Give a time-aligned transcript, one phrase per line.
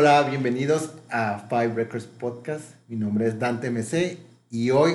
[0.00, 2.62] Hola, bienvenidos a Five Records Podcast.
[2.86, 4.16] Mi nombre es Dante MC
[4.48, 4.92] y hoy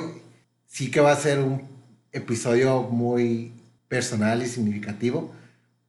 [0.65, 1.67] sí que va a ser un
[2.13, 3.51] episodio muy
[3.89, 5.29] personal y significativo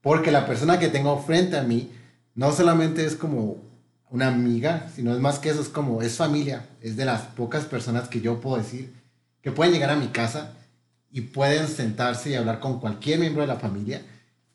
[0.01, 1.93] porque la persona que tengo frente a mí
[2.35, 3.59] no solamente es como
[4.11, 7.67] una amiga, sino es más que eso, es como, es familia, es de las pocas
[7.67, 8.93] personas que yo puedo decir
[9.43, 10.55] que pueden llegar a mi casa
[11.13, 14.03] y pueden sentarse y hablar con cualquier miembro de la familia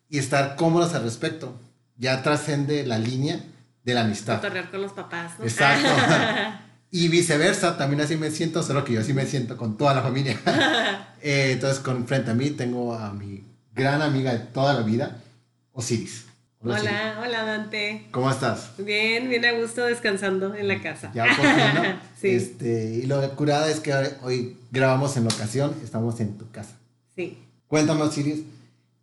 [0.09, 1.57] y estar cómodos al respecto.
[1.95, 3.41] Ya trascende la línea
[3.89, 4.41] de la amistad.
[4.71, 5.45] Con los papás, ¿no?
[5.45, 5.87] Exacto.
[6.91, 10.01] y viceversa, también así me siento, solo que yo así me siento con toda la
[10.01, 10.39] familia.
[11.21, 13.43] Eh, entonces, con frente a mí tengo a mi
[13.75, 15.17] gran amiga de toda la vida,
[15.73, 16.27] Osiris.
[16.61, 18.07] Hola, hola, Dante.
[18.11, 18.71] ¿Cómo estás?
[18.77, 21.11] Bien, bien a gusto descansando en la casa.
[21.13, 22.29] Ya por fin, sí.
[22.29, 23.93] Este, y lo curada es que
[24.23, 26.75] hoy grabamos en locación, estamos en tu casa.
[27.15, 27.37] Sí.
[27.67, 28.43] Cuéntame, Osiris,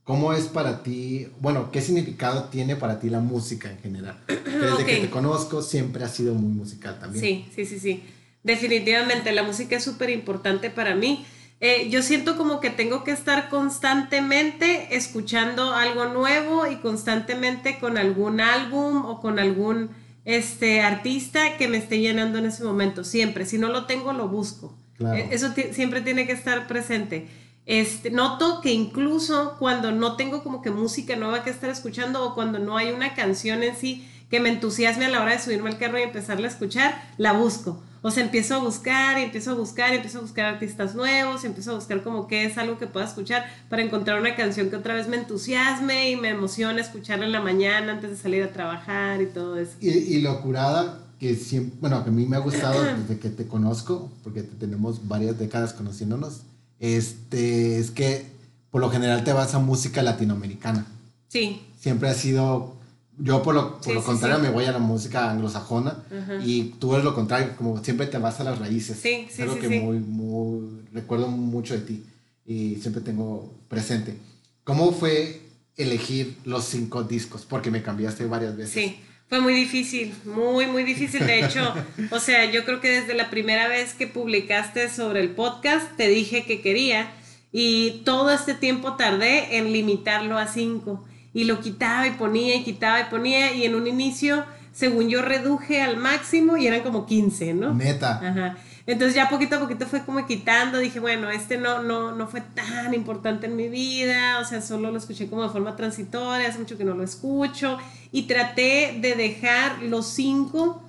[0.07, 4.17] ¿Cómo es para ti, bueno, qué significado tiene para ti la música en general?
[4.29, 7.25] Desde que te conozco siempre ha sido muy musical también.
[7.25, 8.05] Sí, sí, sí, sí.
[8.45, 11.27] Definitivamente, la música es súper importante para mí.
[11.59, 17.99] Eh, yo siento como que tengo que estar constantemente escuchando algo nuevo y constantemente con
[17.99, 19.91] algún álbum o con algún
[20.25, 23.45] este, artista que me esté llenando en ese momento, siempre.
[23.45, 24.79] Si no lo tengo, lo busco.
[25.01, 27.27] Eh, eso siempre tiene que estar presente.
[27.67, 32.35] Este, noto que incluso cuando no tengo como que música nueva que estar escuchando o
[32.35, 35.71] cuando no hay una canción en sí que me entusiasme a la hora de subirme
[35.71, 37.83] al carro y empezarla a escuchar, la busco.
[38.03, 41.43] O sea, empiezo a buscar y empiezo a buscar y empiezo a buscar artistas nuevos
[41.43, 44.71] y empiezo a buscar como que es algo que pueda escuchar para encontrar una canción
[44.71, 48.45] que otra vez me entusiasme y me emocione escucharla en la mañana antes de salir
[48.45, 49.73] a trabajar y todo eso.
[49.81, 53.31] Y, y lo curada que siempre, bueno, que a mí me ha gustado desde que
[53.31, 56.43] te conozco, porque tenemos varias décadas conociéndonos,
[56.81, 58.27] este, es que
[58.71, 60.87] por lo general te vas a música latinoamericana.
[61.29, 61.63] Sí.
[61.81, 62.77] Siempre ha sido,
[63.19, 66.05] yo por lo, por lo contrario me voy a la música anglosajona
[66.45, 68.99] y tú eres lo contrario, como siempre te vas a las raíces.
[68.99, 72.05] Sí, sí, es algo que muy, muy, recuerdo mucho de ti
[72.45, 74.17] y siempre tengo presente.
[74.65, 75.43] ¿Cómo fue
[75.77, 77.45] elegir los cinco discos?
[77.49, 78.75] Porque me cambiaste varias veces.
[78.75, 78.97] Sí.
[79.29, 81.27] Fue muy difícil, muy, muy difícil.
[81.27, 81.75] De hecho,
[82.11, 86.09] o sea, yo creo que desde la primera vez que publicaste sobre el podcast, te
[86.09, 87.11] dije que quería
[87.53, 91.05] y todo este tiempo tardé en limitarlo a cinco.
[91.35, 95.23] Y lo quitaba y ponía y quitaba y ponía y en un inicio, según yo,
[95.23, 97.75] reduje al máximo y eran como 15, ¿no?
[97.75, 98.21] Neta.
[98.23, 98.57] Ajá.
[98.87, 102.41] Entonces ya poquito a poquito fue como quitando, dije, bueno, este no, no, no fue
[102.41, 106.61] tan importante en mi vida, o sea, solo lo escuché como de forma transitoria, hace
[106.61, 107.79] mucho que no lo escucho,
[108.13, 110.83] y traté de dejar los cinco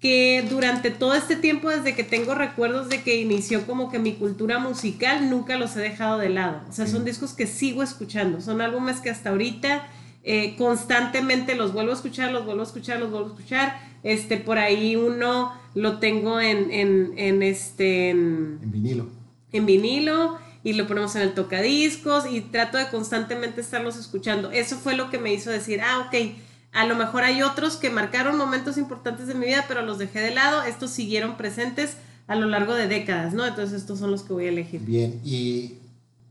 [0.00, 4.14] que durante todo este tiempo, desde que tengo recuerdos de que inició como que mi
[4.14, 6.62] cultura musical, nunca los he dejado de lado.
[6.68, 9.86] O sea, son discos que sigo escuchando, son álbumes que hasta ahorita
[10.24, 13.91] eh, constantemente los vuelvo a escuchar, los vuelvo a escuchar, los vuelvo a escuchar.
[14.02, 18.10] Este, por ahí uno lo tengo en, en, en este...
[18.10, 19.06] En, vinilo.
[19.52, 24.50] En vinilo y lo ponemos en el tocadiscos y trato de constantemente estarlos escuchando.
[24.50, 26.34] Eso fue lo que me hizo decir, ah, ok,
[26.72, 30.20] a lo mejor hay otros que marcaron momentos importantes de mi vida, pero los dejé
[30.20, 30.62] de lado.
[30.62, 31.96] Estos siguieron presentes
[32.26, 33.44] a lo largo de décadas, ¿no?
[33.44, 34.80] Entonces estos son los que voy a elegir.
[34.80, 35.74] Bien, y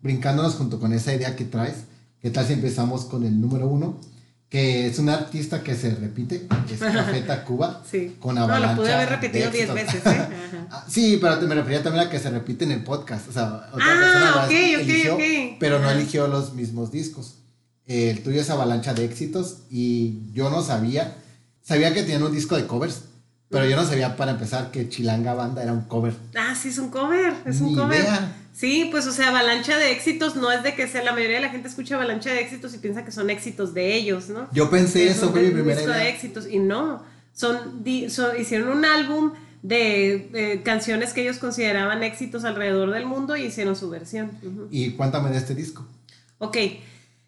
[0.02, 1.84] brincándonos junto con esa idea que traes,
[2.22, 3.98] ¿qué tal si empezamos con el número uno?
[4.51, 8.17] Que es un artista que se repite, es Café Tacuba, sí.
[8.19, 8.67] con Avalancha.
[8.67, 10.28] No, lo pude haber repetido diez veces, ¿eh?
[10.69, 13.69] Ah, sí, pero me refería también a que se repite en el podcast, o sea,
[13.72, 15.17] otra ah, persona eligió,
[15.57, 17.38] pero no eligió los mismos discos.
[17.88, 21.16] El tuyo es Avalancha de éxitos y yo no sabía,
[21.63, 23.03] sabía que tenían un disco de covers,
[23.51, 26.13] pero yo no sabía para empezar que Chilanga Banda era un cover.
[26.35, 28.06] Ah, sí, es un cover, es un cover.
[28.53, 31.44] Sí, pues o sea, avalancha de éxitos no es de que sea la mayoría de
[31.44, 34.47] la gente escucha avalancha de éxitos y piensa que son éxitos de ellos, ¿no?
[34.53, 35.97] Yo pensé eso, fue mi primera idea.
[35.97, 37.03] de éxitos y no,
[37.34, 43.75] son, hicieron un álbum de canciones que ellos consideraban éxitos alrededor del mundo y hicieron
[43.75, 44.31] su versión.
[44.72, 45.85] Y cuéntame de este disco.
[46.40, 46.57] Ok,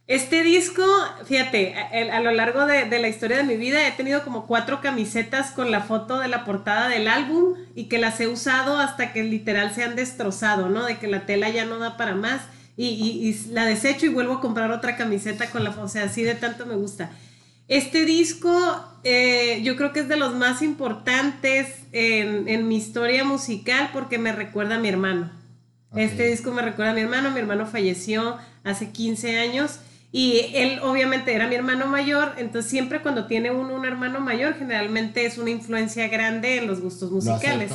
[0.06, 0.84] este disco,
[1.26, 1.76] fíjate,
[2.12, 5.72] a, lo largo de, la historia de mi vida he tenido como cuatro camisetas con
[5.72, 9.74] la foto de la portada del álbum y que las he usado hasta que literal
[9.74, 10.86] se han destrozado, ¿no?
[10.86, 12.42] De que la tela ya no da para más
[12.76, 16.24] y, la desecho y vuelvo a comprar otra camiseta con la foto, o sea, así
[16.24, 17.10] de tanto me gusta.
[17.70, 18.52] Este disco
[19.06, 24.18] eh, yo creo que es de los más importantes en, en, mi historia musical porque
[24.18, 25.32] me recuerda a mi hermano.
[25.96, 29.80] Este disco me recuerda a mi hermano, mi hermano falleció hace 15 años
[30.16, 34.54] y él obviamente era mi hermano mayor, entonces siempre cuando tiene uno un hermano mayor,
[34.54, 37.72] generalmente es una influencia grande en los gustos musicales.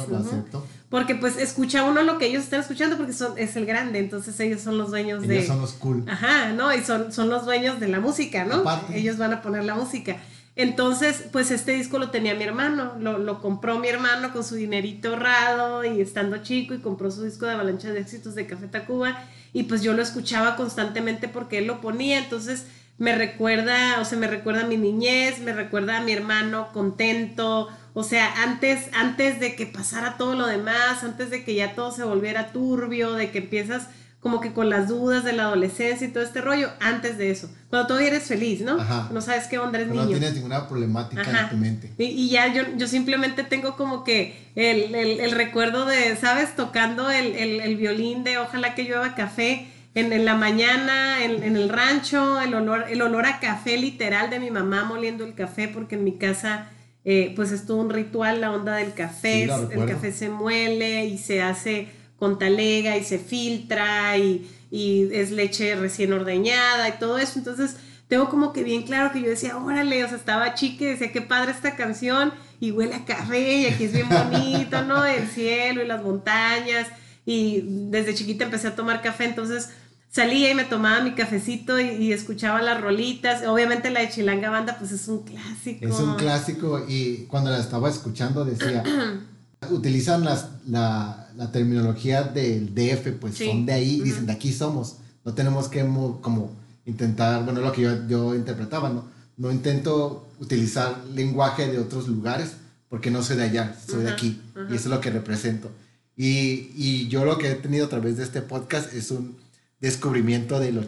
[0.88, 4.38] Porque pues escucha uno lo que ellos están escuchando porque son, es el grande, entonces
[4.38, 5.34] ellos son los dueños de...
[5.34, 6.04] Ellos son los cool.
[6.08, 6.72] Ajá, ¿no?
[6.72, 8.62] Y son, son los dueños de la música, ¿no?
[8.94, 10.18] Ellos van a poner la música.
[10.54, 14.54] Entonces, pues este disco lo tenía mi hermano, lo, lo, compró mi hermano con su
[14.54, 18.68] dinerito ahorrado y estando chico y compró su disco de avalancha de éxitos de Café
[18.68, 19.18] Tacuba
[19.52, 22.66] y pues yo lo escuchaba constantemente porque él lo ponía, entonces
[22.98, 27.68] me recuerda, o sea, me recuerda a mi niñez, me recuerda a mi hermano contento,
[27.94, 31.92] o sea, antes, antes de que pasara todo lo demás, antes de que ya todo
[31.92, 33.88] se volviera turbio, de que empiezas
[34.20, 37.48] como que con las dudas de la adolescencia y todo este rollo, antes de eso.
[37.70, 38.76] Cuando todavía eres feliz, ¿no?
[39.12, 40.04] No sabes qué onda eres niño.
[40.04, 41.92] No tienes ninguna problemática en tu mente.
[41.98, 46.56] Y, ya yo, yo simplemente tengo como que el, el, recuerdo de, ¿sabes?
[46.56, 51.56] Tocando el, el, violín de Ojalá que llueva café en, en la mañana, en, en,
[51.56, 55.68] el rancho, el olor, el olor a café literal de mi mamá moliendo el café,
[55.68, 56.70] porque en mi casa...
[57.04, 61.16] Eh, pues es todo un ritual, la onda del café, el café se muele y
[61.16, 61.88] se hace
[62.18, 67.38] con talega y se filtra y, y, es leche recién ordeñada y todo eso.
[67.38, 67.76] Entonces,
[68.08, 71.20] tengo como que bien claro que yo decía, órale, o sea, estaba chique, decía, qué
[71.22, 75.04] padre esta canción y huele a café y aquí es bien bonito, ¿no?
[75.04, 76.88] El cielo y las montañas.
[77.24, 79.70] Y desde chiquita empecé a tomar café, entonces
[80.10, 83.46] salía y me tomaba mi cafecito y, escuchaba las rolitas.
[83.46, 85.86] Obviamente la de Chilanga Banda, pues es un clásico.
[85.86, 88.82] Es un clásico y cuando la estaba escuchando decía,
[89.70, 94.96] utilizan las, la, la terminología del DF, pues son de ahí, dicen de aquí somos.
[95.24, 95.82] No tenemos que
[96.20, 96.50] como
[96.84, 99.04] intentar, bueno, lo que yo, yo interpretaba, ¿no?
[99.36, 102.54] No intento utilizar lenguaje de otros lugares
[102.88, 105.70] porque no soy de allá, soy de aquí y eso es lo que represento.
[106.16, 109.38] Y, y, yo lo que he tenido a través de este podcast es un
[109.78, 110.84] descubrimiento de lo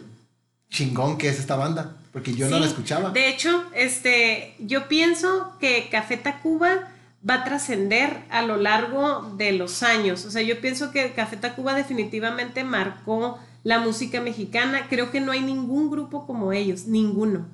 [0.69, 3.11] chingón que es esta banda, porque yo no la escuchaba.
[3.11, 6.89] De hecho, este, yo pienso que Café Tacuba
[7.29, 10.25] va a trascender a lo largo de los años.
[10.25, 14.87] O sea, yo pienso que Café Tacuba definitivamente marcó la música mexicana.
[14.89, 17.47] Creo que no hay ningún grupo como ellos, ninguno.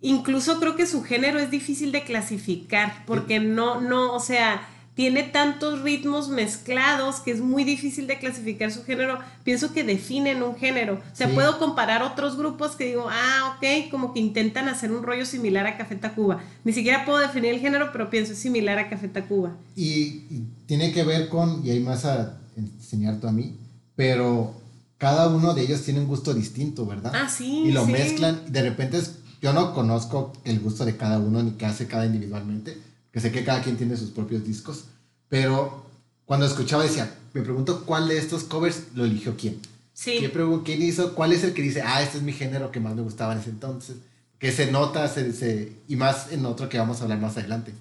[0.00, 5.22] Incluso creo que su género es difícil de clasificar, porque no, no, o sea, tiene
[5.22, 9.18] tantos ritmos mezclados que es muy difícil de clasificar su género.
[9.42, 11.00] Pienso que definen un género.
[11.12, 15.02] O sea, puedo comparar otros grupos que digo, ah, ok, como que intentan hacer un
[15.02, 16.42] rollo similar a Café Tacuba.
[16.64, 19.56] Ni siquiera puedo definir el género, pero pienso es similar a Café Tacuba.
[19.76, 20.24] Y,
[20.66, 23.56] tiene que ver con, y hay más a enseñarte a mí,
[23.96, 24.54] pero
[24.98, 27.12] cada uno de ellos tiene un gusto distinto, ¿verdad?
[27.14, 27.64] Ah, sí.
[27.66, 28.52] Y lo mezclan.
[28.52, 29.00] De repente,
[29.40, 33.30] yo no conozco el gusto de cada uno ni qué hace cada individualmente que sé
[33.30, 34.86] que cada quien tiene sus propios discos,
[35.28, 35.86] pero
[36.24, 39.60] cuando escuchaba decía, me pregunto cuál de estos covers lo eligió quién.
[39.92, 40.18] Sí.
[40.20, 40.30] ¿Qué
[40.64, 41.14] ¿Quién hizo?
[41.14, 43.40] ¿Cuál es el que dice, ah, este es mi género que más me gustaba en
[43.40, 43.96] ese entonces?
[44.38, 47.72] Que se nota, se, y más en otro que vamos a hablar más adelante.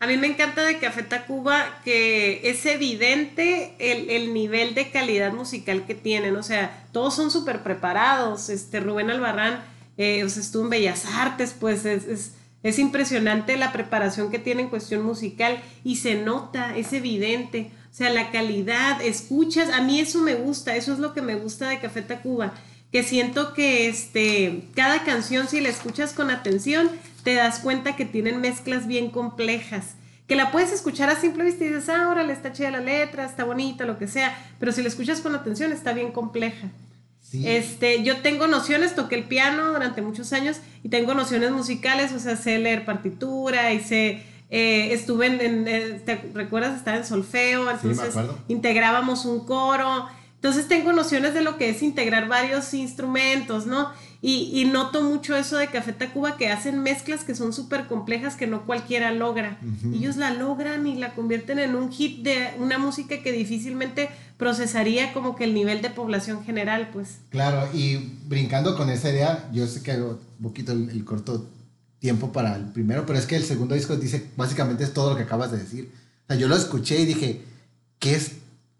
[0.00, 5.32] A mí me encanta de Café Tacuba que es evidente el, el, nivel de calidad
[5.32, 6.34] musical que tienen.
[6.34, 8.48] O sea, todos son súper preparados.
[8.48, 9.62] Este, Rubén Albarrán
[9.96, 12.32] eh, estuvo en Bellas Artes, pues es es
[12.78, 17.70] impresionante la preparación que tiene en cuestión musical y se nota, es evidente.
[17.90, 21.34] O sea, la calidad, escuchas, a mí eso me gusta, eso es lo que me
[21.34, 22.54] gusta de Café Tacuba,
[22.90, 26.88] que siento que este, cada canción si la escuchas con atención,
[27.24, 29.94] te das cuenta que tienen mezclas bien complejas,
[30.26, 33.24] que la puedes escuchar a simple vista y dices, ah, órale, está chida la letra,
[33.24, 36.68] está bonita, lo que sea, pero si la escuchas con atención está bien compleja.
[37.32, 42.18] Este, yo tengo nociones, toqué el piano durante muchos años y tengo nociones musicales, o
[42.18, 46.76] sea, sé leer partitura y sé, eh, estuve en, eh, ¿te recuerdas?
[46.76, 48.14] Estaba en solfeo, entonces
[48.48, 53.90] integrábamos un coro, entonces tengo nociones de lo que es integrar varios instrumentos, ¿no?
[54.24, 58.46] Y, noto mucho eso de Café Tacuba que hacen mezclas que son súper complejas que
[58.46, 59.58] no cualquiera logra.
[59.92, 65.12] Ellos la logran y la convierten en un hit de una música que difícilmente procesaría
[65.12, 67.18] como que el nivel de población general, pues.
[67.30, 67.96] Claro, y
[68.28, 71.50] brincando con esa idea, yo sé que hago un poquito el, corto
[71.98, 75.16] tiempo para el primero, pero es que el segundo disco dice básicamente es todo lo
[75.16, 75.90] que acabas de decir.
[76.24, 77.42] O sea, yo lo escuché y dije,
[77.98, 78.36] ¿qué es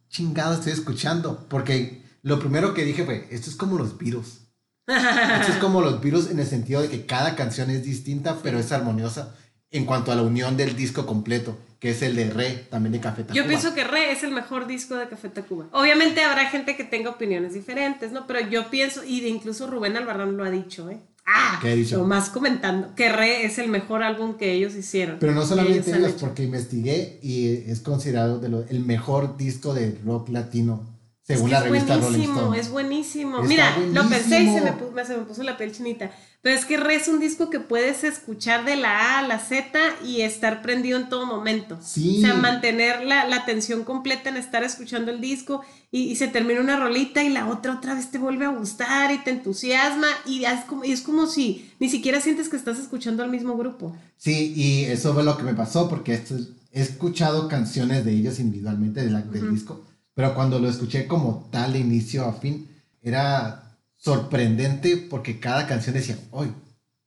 [0.08, 1.46] chingado estoy escuchando?
[1.48, 4.41] Porque lo primero que dije fue, esto es como los virus.
[4.86, 8.58] Esto es como los virus en el sentido de que cada canción es distinta, pero
[8.58, 9.34] es armoniosa
[9.70, 13.00] en cuanto a la unión del disco completo, que es el de Re, también de
[13.00, 13.34] Café Tacuba.
[13.34, 15.66] Yo pienso que Re es el mejor disco de Café Tacuba.
[15.72, 18.26] Obviamente habrá gente que tenga opiniones diferentes, ¿no?
[18.26, 21.00] Pero yo pienso, y incluso Rubén Albarrán lo ha dicho, ¿eh?
[21.24, 22.04] Ah, ¿Qué dicho?
[22.04, 25.18] Lo comentando, que Re es el mejor álbum que ellos hicieron.
[25.20, 30.28] Pero no solamente ellos, porque investigué y es considerado de el mejor disco de rock
[30.30, 30.91] latino
[31.34, 32.58] según es la revista Rolling buenísimo, Stone.
[32.60, 33.36] es buenísimo.
[33.36, 36.10] Está Mira, lo pensé y se me, puso, se me puso la piel chinita.
[36.42, 39.38] Pero es que Re es un disco que puedes escuchar de la A a la
[39.38, 41.78] Z y estar prendido en todo momento.
[41.80, 42.18] Sí.
[42.18, 45.62] O sea, mantener la, la atención completa en estar escuchando el disco
[45.92, 49.12] y, y se termina una rolita y la otra otra vez te vuelve a gustar
[49.12, 52.78] y te entusiasma y es como, y es como si ni siquiera sientes que estás
[52.80, 53.96] escuchando al mismo grupo.
[54.16, 56.34] Sí, y eso fue lo que me pasó porque esto-
[56.72, 59.84] he escuchado canciones de ellos individualmente de la- del disco,
[60.14, 62.68] pero cuando lo escuché como tal de inicio a fin,
[63.02, 63.62] era
[63.96, 66.52] sorprendente porque cada canción decía, ¡ay!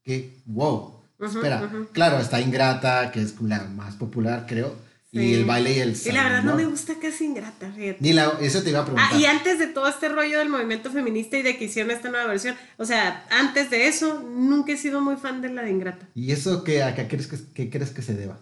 [0.04, 0.94] ¡Qué wow!
[1.20, 1.88] Ujú, Espera, ujú.
[1.94, 5.20] claro, está Ingrata, que es la más popular, creo, Sí.
[5.22, 7.98] y el baile y el Y la verdad no me gusta casi Ingrata, fíjate.
[8.02, 9.12] Ni la, eso te iba a preguntar.
[9.14, 12.10] Ah, y antes de todo este rollo del movimiento feminista y de que hicieron esta
[12.10, 15.72] nueva versión, o sea, antes de eso, nunca he sido muy fan de la de
[15.72, 16.06] Ingrata.
[16.16, 18.38] ¿Y eso qué, a qué crees que, qué crees que se deba?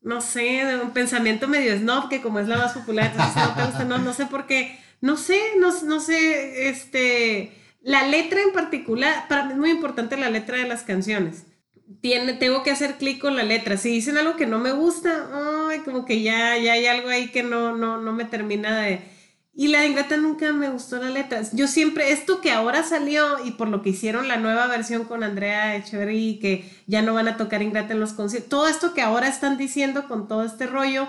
[0.00, 3.64] No sé, un pensamiento medio snob, que como es la más popular, entonces no te
[3.64, 7.52] gusta, no, no sé por qué, no sé, no, no sé, este,
[7.82, 11.44] la letra en particular, para mí es muy importante la letra de las canciones.
[12.00, 13.76] Tiene, tengo que hacer clic con la letra.
[13.76, 15.28] Si dicen algo que no me gusta,
[15.70, 19.00] ay, como que ya, ya hay algo ahí que no, no, no me termina de...
[19.58, 21.42] Y la Ingrata nunca me gustó la letra.
[21.52, 25.24] Yo siempre, esto que ahora salió y por lo que hicieron la nueva versión con
[25.24, 29.02] Andrea Echeverry, que ya no van a tocar Ingrata en los conciertos, todo esto que
[29.02, 31.08] ahora están diciendo con todo este rollo,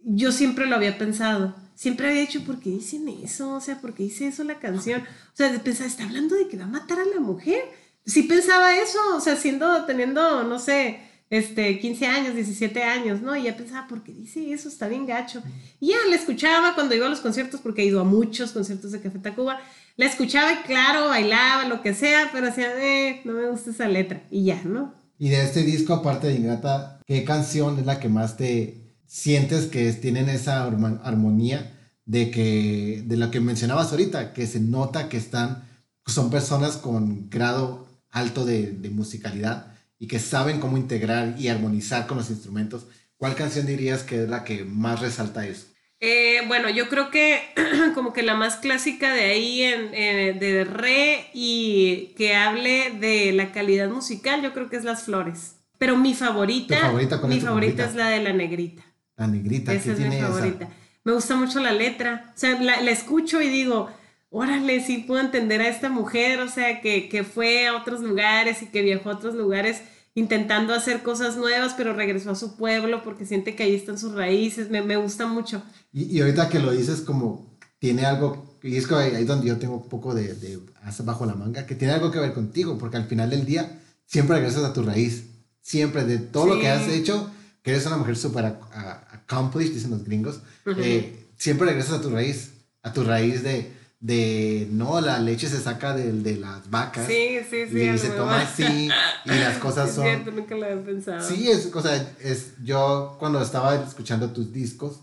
[0.00, 1.54] yo siempre lo había pensado.
[1.76, 3.54] Siempre había dicho, ¿por qué dicen eso?
[3.54, 5.02] O sea, ¿por qué dice eso la canción?
[5.02, 7.62] O sea, de pensar, está hablando de que va a matar a la mujer.
[8.04, 10.98] Sí pensaba eso, o sea, siendo, teniendo, no sé,
[11.28, 13.36] este, 15 años, 17 años, ¿no?
[13.36, 14.68] Y ya pensaba, ¿por qué dice eso?
[14.68, 15.42] Está bien gacho.
[15.80, 18.92] Y ya la escuchaba cuando iba a los conciertos, porque he ido a muchos conciertos
[18.92, 19.58] de Café Tacuba.
[19.96, 23.88] La escuchaba y claro, bailaba, lo que sea, pero decía, eh, no me gusta esa
[23.88, 24.22] letra.
[24.30, 24.94] Y ya, ¿no?
[25.18, 29.66] Y de este disco, aparte de Ingrata, ¿qué canción es la que más te sientes
[29.66, 31.72] que tienen esa armonía
[32.04, 35.64] de que de lo que mencionabas ahorita, que se nota que están
[36.06, 42.06] son personas con grado alto de, de musicalidad y que saben cómo integrar y armonizar
[42.06, 42.86] con los instrumentos?
[43.16, 45.66] ¿Cuál canción dirías que es la que más resalta eso?
[46.00, 47.40] Eh, bueno, yo creo que
[47.94, 53.32] como que la más clásica de ahí en, eh, de re y que hable de
[53.32, 55.54] la calidad musical, yo creo que es Las Flores.
[55.78, 57.20] Pero mi favorita, ¿Tu favorita?
[57.20, 57.84] ¿Cuál mi favorita, favorita?
[57.90, 58.82] es la de la negrita.
[59.16, 60.28] La negrita, Esa ¿qué es mi tiene esa?
[60.28, 60.68] favorita.
[61.04, 62.32] Me gusta mucho la letra.
[62.34, 63.90] O sea, la, la escucho y digo,
[64.30, 68.62] órale, sí puedo entender a esta mujer, o sea, que, que fue a otros lugares
[68.62, 69.80] y que viajó a otros lugares
[70.14, 74.14] intentando hacer cosas nuevas, pero regresó a su pueblo porque siente que ahí están sus
[74.14, 74.70] raíces.
[74.70, 75.62] Me, me gusta mucho.
[75.92, 79.58] Y, y ahorita que lo dices como tiene algo, y es que ahí, donde yo
[79.58, 80.58] tengo un poco de, de
[81.04, 84.36] bajo la manga, que tiene algo que ver contigo, porque al final del día siempre
[84.36, 85.24] regresas a tu raíz,
[85.60, 86.60] siempre de todo lo Sí.
[86.62, 87.30] que has hecho,
[87.62, 88.56] que eres una mujer súper
[89.12, 90.80] accomplished, dicen los gringos, Ujú.
[90.80, 92.52] eh, siempre regresas a tu raíz,
[92.82, 97.38] a tu raíz de, de no, la leche se saca de, de las vacas Sí,
[97.48, 97.80] sí, sí.
[97.80, 98.88] y se toma así
[99.24, 100.04] y las cosas Es son...
[100.04, 101.26] cierto, nunca lo había pensado.
[101.26, 105.00] Sí, es, o sea, es, yo cuando estaba escuchando tus discos,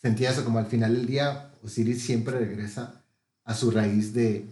[0.00, 3.02] sentía eso como al final del día, Osiris siempre regresa
[3.44, 4.44] a su raíz de,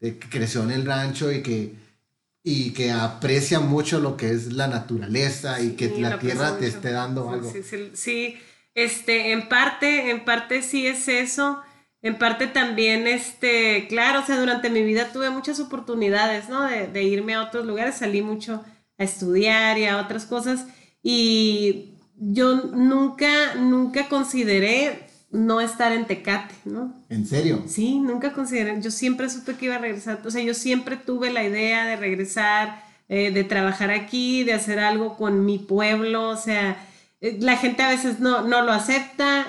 [0.00, 1.74] de que creció en el rancho y que,
[2.44, 6.66] y que aprecia mucho lo que es la naturaleza y que Sí, la tierra te
[6.66, 6.76] mucho.
[6.76, 7.50] esté dando algo.
[7.50, 8.36] Sí, sí, sí.
[8.74, 11.62] este, en parte, en parte sí es eso.
[12.02, 16.62] En parte también, este, claro, o sea, durante mi vida tuve muchas oportunidades, ¿no?
[16.62, 18.64] De, de irme a otros lugares, salí mucho
[18.98, 20.66] a estudiar y a otras cosas
[21.02, 26.92] y yo nunca, nunca consideré no estar en Tecate, ¿no?
[27.08, 27.62] En serio.
[27.66, 31.32] Sí, nunca consideré, yo siempre supe que iba a regresar, o sea, yo siempre tuve
[31.32, 36.36] la idea de regresar, eh, de trabajar aquí, de hacer algo con mi pueblo, o
[36.36, 36.76] sea,
[37.20, 39.46] eh, la gente a veces no, no lo acepta,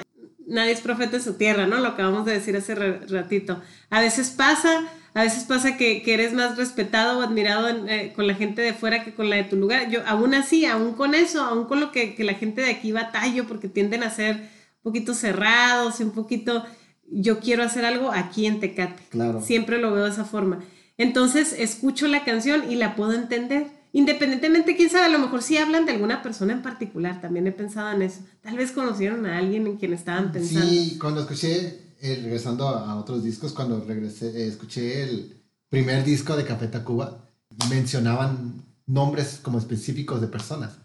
[0.52, 1.78] nadie es profeta en su tierra, ¿no?
[1.80, 3.62] Lo acabamos de decir hace ra- ratito.
[3.90, 8.14] A veces pasa, a veces pasa que, que eres más respetado o admirado en, eh,
[8.16, 9.90] con la gente de fuera que con la de tu lugar.
[9.90, 12.92] Yo, aún así, aún con eso, aún con lo que, que la gente de aquí
[12.92, 16.66] batallo, porque tienden a ser un poquito cerrados y un poquito,
[17.10, 19.02] yo quiero hacer algo aquí en Tecate.
[19.10, 19.42] Claro.
[19.42, 20.60] Siempre lo veo de esa forma.
[20.98, 23.68] Entonces, escucho la canción y la puedo entender.
[23.94, 27.52] Independientemente, quién sabe, a lo mejor sí hablan de alguna persona en particular, también he
[27.52, 28.22] pensado en eso.
[28.42, 30.70] Tal vez conocieron a alguien en quien estaban pensando.
[30.70, 36.38] Sí, cuando escuché, eh, regresando a, otros discos, cuando regresé, eh, escuché el primer disco
[36.38, 37.28] de Café Tacuba,
[37.70, 40.78] mencionaban nombres como específicos de personas.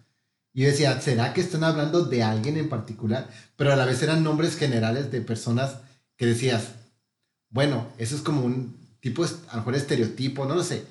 [0.53, 3.29] Y yo decía, ¿será que están hablando de alguien en particular?
[3.57, 5.77] Pero a la vez eran nombres generales de personas
[6.17, 6.71] que decías,
[7.51, 10.85] bueno, eso es como un tipo, a lo mejor estereotipo, no lo sé.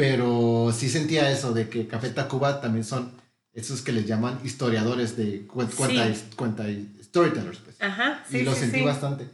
[0.00, 3.12] Pero sí sentía eso de que Café Tacuba también son
[3.52, 6.24] esos que les llaman historiadores de cu- cuenta, Sí.
[6.36, 6.64] cuenta
[7.02, 8.84] storytellers, pues Ajá, sí, y lo sí, sentí sí.
[8.84, 9.26] bastante.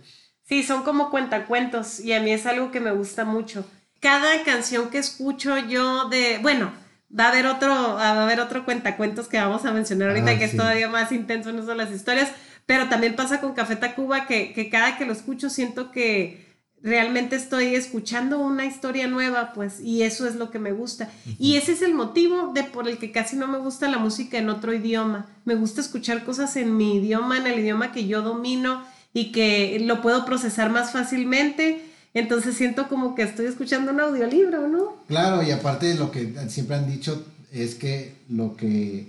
[0.43, 3.65] Sí, son como cuentacuentos y a mí es algo que me gusta mucho.
[4.01, 6.73] Cada canción que escucho yo de, bueno,
[7.17, 10.39] va a haber otro, va a haber otro cuentacuentos que vamos a mencionar ahorita Ah,
[10.39, 12.31] que es todavía más intenso en eso de las historias,
[12.65, 16.46] pero también pasa con Café Tacuba que, que cada que lo escucho siento que
[16.83, 21.11] realmente estoy escuchando una historia nueva, pues, y eso es lo que me gusta.
[21.39, 24.39] Y ese es el motivo de por el que casi no me gusta la música
[24.39, 25.27] en otro idioma.
[25.45, 29.79] Me gusta escuchar cosas en mi idioma, en el idioma que yo domino y que
[29.85, 31.83] lo puedo procesar más fácilmente.
[32.15, 34.97] Entonces siento como que estoy escuchando un audiolibro, ¿no?
[35.09, 39.09] Claro, y aparte lo que siempre han dicho es que lo que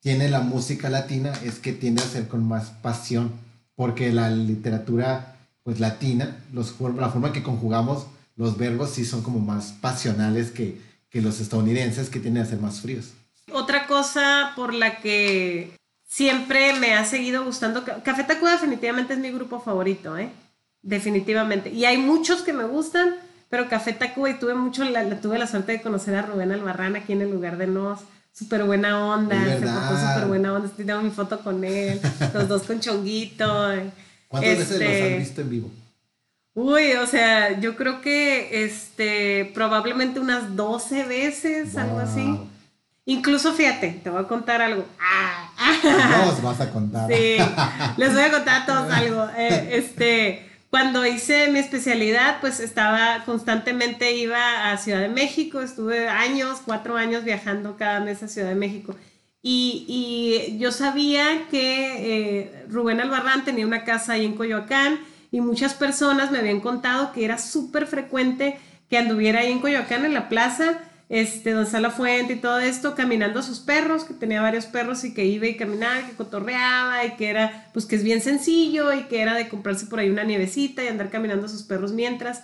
[0.00, 3.32] tiene la música latina es que tiende a ser con más pasión,
[3.76, 9.38] porque la literatura pues latina, los, la forma que conjugamos los verbos sí son como
[9.40, 13.10] más pasionales que, que los estadounidenses que tienden a ser más fríos.
[13.52, 15.72] Otra cosa por la que
[16.08, 20.30] siempre me ha seguido gustando, Ca- Café Tacuba definitivamente es mi grupo favorito, ¿eh?
[20.82, 21.70] Definitivamente.
[21.70, 23.14] Y hay muchos que me gustan,
[23.50, 26.52] pero Café Tacuba y tuve mucho, la, la- tuve la suerte de conocer a Rubén
[26.52, 28.00] Albarrán aquí en el lugar de Nos.
[28.32, 30.68] Súper buena onda, se portó súper buena onda.
[30.68, 32.00] Estoy tengo mi foto con él,
[32.32, 33.72] los dos con chonguito.
[34.30, 35.70] ¿Cuántas veces los Este, has visto en vivo?
[36.54, 42.38] Uy, o sea, yo creo que este, probablemente unas 12 veces, algo así.
[43.06, 44.84] Incluso, fíjate, te voy a contar algo.
[45.00, 45.50] Ah,
[46.22, 47.10] No os vas a contar.
[47.10, 47.38] Sí,
[47.96, 49.28] les voy a contar a todos algo.
[49.36, 56.08] Eh, este, cuando hice mi especialidad, pues estaba constantemente, iba a Ciudad de México, estuve
[56.08, 58.94] años, cuatro años viajando cada mes a Ciudad de México.
[59.42, 65.00] Y, yo sabía que eh, Rubén Albarrán tenía una casa ahí en Coyoacán
[65.32, 68.58] y muchas personas me habían contado que era súper frecuente
[68.90, 73.40] que anduviera ahí en Coyoacán, en la plaza, este, donde está y todo esto, caminando
[73.40, 77.16] a sus perros, que tenía varios perros y que iba y caminaba, que cotorreaba y
[77.16, 80.24] que era, pues que es bien sencillo y que era de comprarse por ahí una
[80.24, 82.42] nievecita y andar caminando a sus perros mientras.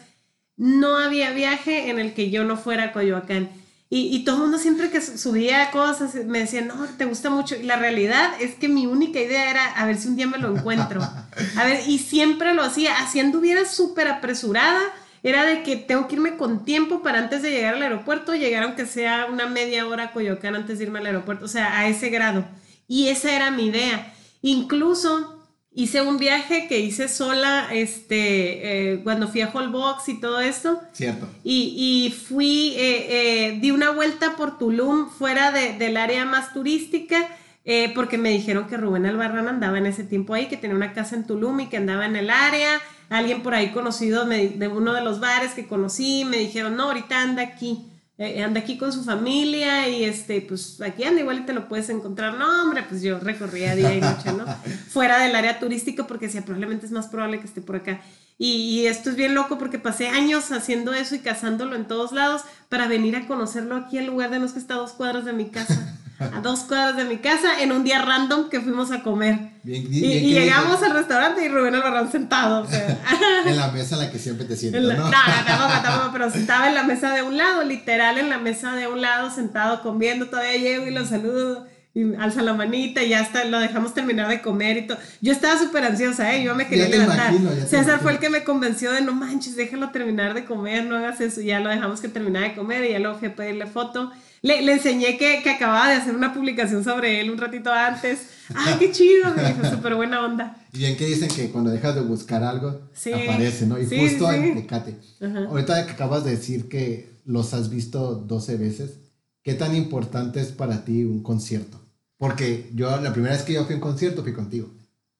[0.57, 3.51] No había viaje en el que yo no fuera a Coyoacán.
[3.89, 7.31] Y, y todo el mundo siempre que su- subía cosas me decía, no, te gusta
[7.31, 7.55] mucho.
[7.57, 10.39] Y la realidad es que mi única idea era a ver si un día me
[10.39, 11.01] lo encuentro.
[11.03, 12.99] A ver, y siempre lo hacía.
[12.99, 14.81] Así anduviera súper apresurada.
[15.23, 18.63] Era de que tengo que irme con tiempo para antes de llegar al aeropuerto, llegar
[18.65, 21.45] aunque sea una media hora a Coyoacán antes de irme al aeropuerto.
[21.45, 22.45] O sea, a ese grado.
[22.89, 24.13] Y esa era mi idea.
[24.43, 25.36] Incluso
[25.77, 30.81] hice un viaje que hice sola este, eh, cuando fui a Holbox y todo esto.
[30.93, 31.29] Cierto.
[31.45, 31.75] Y,
[32.07, 33.07] y fui, eh,
[33.51, 37.29] eh, di una vuelta por Tulum fuera de- del área más turística,
[37.65, 40.93] eh, porque me dijeron que Rubén Albarrán andaba en ese tiempo ahí, que tenía una
[40.95, 42.81] casa en Tulum y que andaba en el área.
[43.09, 46.85] Alguien por ahí conocido me- de uno de los bares que conocí, me dijeron, no,
[46.85, 47.87] ahorita anda aquí.
[48.19, 51.69] Eh, anda aquí con su familia y este, pues aquí anda, igual y te lo
[51.69, 52.35] puedes encontrar.
[52.35, 54.47] No, hombre, pues yo recorría día y noche, ¿no?
[54.89, 58.01] Fuera del área turística porque decía, probablemente es más probable que esté por acá.
[58.39, 62.13] Y, y esto es bien loco porque pasé años haciendo eso y cazándolo en todos
[62.13, 65.25] lados para venir a conocerlo aquí al lugar de los que está a dos cuadras
[65.25, 65.99] de mi casa.
[66.19, 69.39] A dos cuadras de mi casa en un día random que fuimos a comer.
[69.63, 72.63] Bien- Y, bien y llegamos al restaurante y Rubén Albarrán sentado.
[72.63, 72.99] o sea.
[73.47, 74.89] En la mesa en la que siempre te sientas, ¿no?
[74.89, 78.39] no, no, tampoco, tampoco, pero estaba en la mesa de un lado, literal en la
[78.39, 83.03] mesa de un lado, sentado comiendo, todavía llego y lo saludo y alza la manita
[83.03, 84.99] y ya está, lo dejamos terminar de comer y todo.
[85.23, 86.43] Yo estaba súper ansiosa, ¿eh?
[86.45, 87.31] Yo me quería Ya te levantar.
[87.31, 87.99] imagino, ya te César imagino.
[88.03, 91.41] fue el que me convenció de no manches, déjalo terminar de comer, no hagas eso.
[91.41, 94.13] Y ya lo dejamos que terminara de comer y ya luego fui a pedirle foto.
[94.43, 98.29] Le, le enseñé que, que acababa de hacer una publicación sobre él un ratito antes.
[98.55, 99.35] ¡Ay, qué chido!
[99.35, 100.57] Me dijo, súper buena onda.
[100.73, 103.13] Y bien que dicen que cuando dejas de buscar algo, Sí.
[103.13, 103.79] aparece, ¿no?
[103.81, 104.97] Y Sí, justo sí, en Tecate.
[105.21, 105.47] Ajá.
[105.49, 108.99] Ahorita que acabas de decir que los has visto 12 veces,
[109.43, 111.81] ¿qué tan importante es para ti un concierto?
[112.19, 114.69] Porque yo, la primera vez que yo fui a un concierto, fui contigo.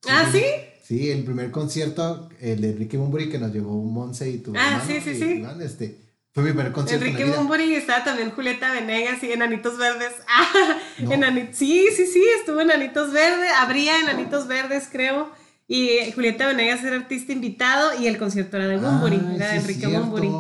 [0.09, 0.43] ¿Ah, sí?
[0.85, 4.67] Sí, el primer concierto, el de Enrique Bumburi, que nos llevó Monse y tu Ah,
[4.79, 5.25] hermano, sí, sí, y sí.
[5.41, 5.99] Iván, este,
[6.37, 7.35] fue mi primer concierto Enrique en.
[7.35, 10.13] Bumburi estaba también Julieta Venegas y Enanitos Verdes.
[10.29, 11.11] Ah, No.
[11.13, 15.31] Enani- sí, sí, sí, estuvo Enanitos Verdes, habría Enanitos Verdes, creo.
[15.67, 19.57] Y Julieta Venegas era artista invitado y el concierto era de Bumburi, Ay, era de
[19.57, 19.87] Enrique.
[19.87, 20.31] Bumburi.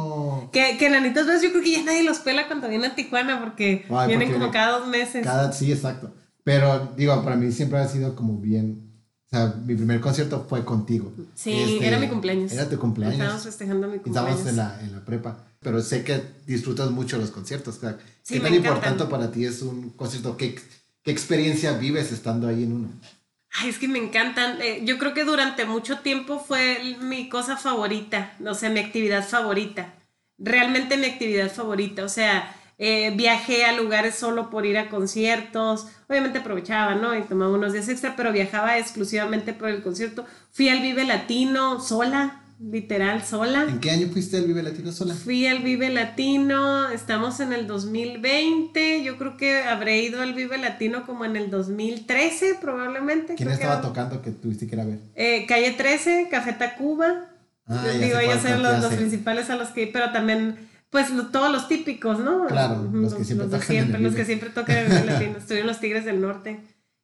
[0.53, 3.41] Que, que Enanitos Verdes yo creo que ya nadie los pela cuando vienen a Tijuana
[3.41, 5.25] porque Ay, vienen porque como cada dos meses.
[5.25, 6.13] Cada, sí, exacto.
[6.45, 8.83] Pero digo, para mí siempre ha sido como bien.
[9.27, 11.13] O sea, mi primer concierto fue contigo.
[11.35, 12.53] Sí, Este, era mi cumpleaños.
[12.53, 13.19] Era tu cumpleaños.
[13.19, 14.39] Estábamos festejando mi cumpleaños.
[14.41, 15.39] Estábamos en la, en la prepa.
[15.67, 17.79] Pero sé que disfrutas mucho los conciertos.
[17.79, 20.37] o sea, Sí, ¿Qué tan importante para ti es un concierto?
[20.37, 20.55] ¿Qué,
[21.03, 22.89] ¿Qué experiencia vives estando ahí en uno?
[23.51, 24.63] Ay, es que me encantan.
[24.63, 29.27] Eh, yo creo que durante mucho tiempo fue mi cosa favorita, o sea, mi actividad
[29.27, 29.93] favorita.
[30.39, 32.05] Realmente mi actividad favorita.
[32.05, 35.89] O sea, eh, viajé a lugares solo por ir a conciertos.
[36.09, 37.19] Obviamente aprovechaba, ¿no?
[37.19, 40.27] Y tomaba unos días extra, pero viajaba exclusivamente por el concierto.
[40.53, 42.41] Fui al Vive Latino sola.
[42.59, 43.65] Literal, sola.
[43.69, 45.15] ¿En qué año fuiste al Vive Latino sola?
[45.15, 50.59] Fui al Vive Latino, estamos en el 2020, yo creo que habré ido al Vive
[50.59, 53.35] Latino como en el 2013 probablemente.
[53.35, 54.99] ¿Quién estaba tocando que tuviste que ir a ver?
[55.15, 57.27] Eh, Calle 13, Café Tacuba.
[57.67, 60.57] Ah, digo, ellos son los, los principales a los que, pero también
[60.91, 62.47] pues todos los típicos, ¿no?
[62.47, 64.03] Claro, los, que siempre los tocan.
[64.03, 65.39] los que siempre tocan en el latino.
[65.39, 66.61] Estuvieron los Tigres del Norte.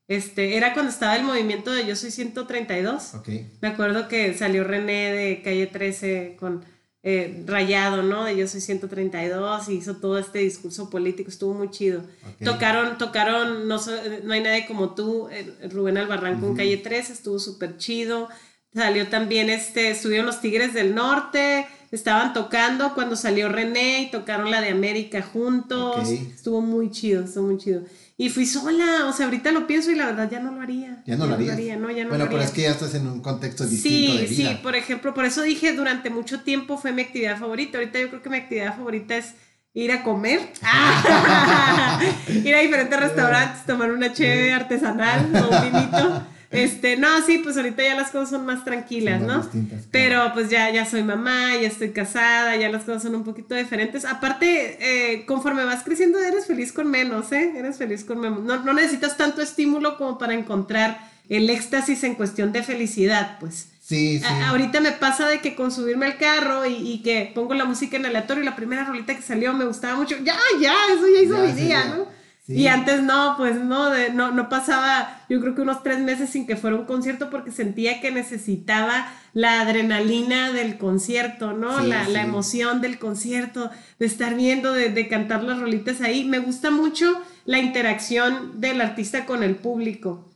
[0.09, 3.15] Este, era cuando estaba el movimiento de Yo Soy 132.
[3.15, 3.29] Ok.
[3.61, 6.65] Me acuerdo que salió René de Calle 13 con
[7.03, 8.25] eh, Rayado, ¿no?
[8.25, 11.31] De Yo Soy 132 y hizo todo este discurso político.
[11.31, 12.05] Estuvo muy chido.
[12.45, 13.81] Tocaron, tocaron no,
[14.25, 17.13] no hay nadie como tú, eh, Rubén Albarrán con Calle 13.
[17.13, 18.29] Estuvo súper chido.
[18.75, 24.51] Salió también, este, estuvieron los Tigres del Norte estaban tocando cuando salió René y tocaron
[24.51, 26.09] la de América juntos.
[26.09, 27.83] Estuvo muy chido, estuvo muy chido.
[28.23, 31.03] Y fui sola, o sea, ahorita lo pienso y la verdad ya no lo haría.
[31.05, 31.57] Ya no lo haría.
[31.77, 34.27] No, ya no bueno, pero es que ya estás en un contexto distinto sí, de
[34.29, 34.51] vida.
[34.51, 37.79] Sí, por ejemplo, por eso dije durante mucho tiempo fue mi actividad favorita.
[37.79, 39.35] Ahorita yo creo que mi actividad favorita es
[39.75, 40.39] ir a comer,
[42.45, 46.27] ir a diferentes restaurantes, tomar una cheve artesanal o un vinito.
[46.53, 49.49] Este, no, sí, pues ahorita ya las cosas son más tranquilas, ¿no?
[49.91, 53.55] Pero pues ya, ya soy mamá, ya estoy casada, ya las cosas son un poquito
[53.55, 54.05] diferentes.
[54.05, 57.55] Aparte, eh, conforme vas creciendo, eres feliz con menos, ¿eh?
[57.57, 58.43] Eres feliz con menos.
[58.43, 63.69] No, no necesitas tanto estímulo como para encontrar el éxtasis en cuestión de felicidad, pues.
[63.81, 64.25] Sí, sí.
[64.47, 67.97] ahorita me pasa de que con subirme al carro y, y, que pongo la música
[67.97, 70.17] en aleatorio y la primera rolita que salió me gustaba mucho.
[70.23, 72.07] Ya, ya, eso ya hizo mi día, ¿no?
[72.49, 76.31] Y antes no, pues no, de, no, no pasaba, yo creo que unos tres meses
[76.31, 81.81] sin que fuera un concierto porque sentía que necesitaba la adrenalina del concierto, ¿no?
[81.81, 86.25] la, la, emoción del concierto, de estar viendo, de, de, cantar las rolitas ahí.
[86.25, 90.29] Me gusta mucho la interacción del artista con el público.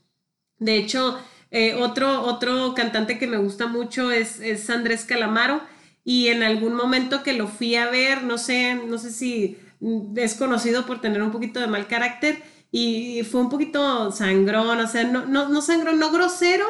[0.59, 1.19] De hecho,
[1.51, 5.61] eh, otro, otro cantante que me gusta mucho es, es Andrés Calamaro
[6.05, 9.59] y en algún momento que lo fui a ver, no sé, no sé si
[10.17, 14.87] es conocido por tener un poquito de mal carácter y fue un poquito sangrón, o
[14.87, 16.67] sea, no, no, no sangrón, no grosero,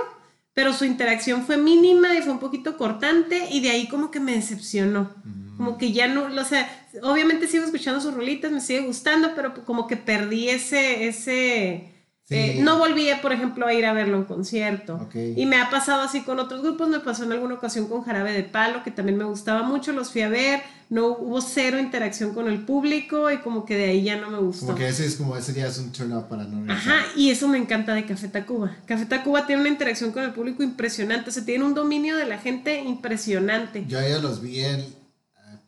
[0.53, 4.21] pero su interacción fue mínima y fue un poquito cortante y de ahí como que
[4.21, 5.14] me decepcionó.
[5.57, 6.69] Como que ya no, o sea,
[7.03, 11.96] obviamente sigo escuchando sus rolitas, me sigue gustando, pero como que perdí ese, ese,
[12.29, 15.09] eh, no volví, por ejemplo, a ir a verlo en concierto.
[15.15, 18.33] Y me ha pasado así con otros grupos, me pasó en alguna ocasión con Jarabe
[18.33, 20.61] de Palo, que también me gustaba mucho, los fui a ver,
[20.91, 24.39] no hubo cero interacción con el público y como que de ahí ya no me
[24.39, 24.67] gustó.
[24.67, 27.31] Como que ese es como ese ya es un turn up para no Ajá, y
[27.31, 28.77] eso me encanta de Café Tacuba.
[28.87, 32.27] Café Tacuba tiene una interacción con el público impresionante, o sea, tiene un dominio de
[32.27, 33.85] la gente impresionante.
[33.87, 34.85] Yo a ellos los vi en,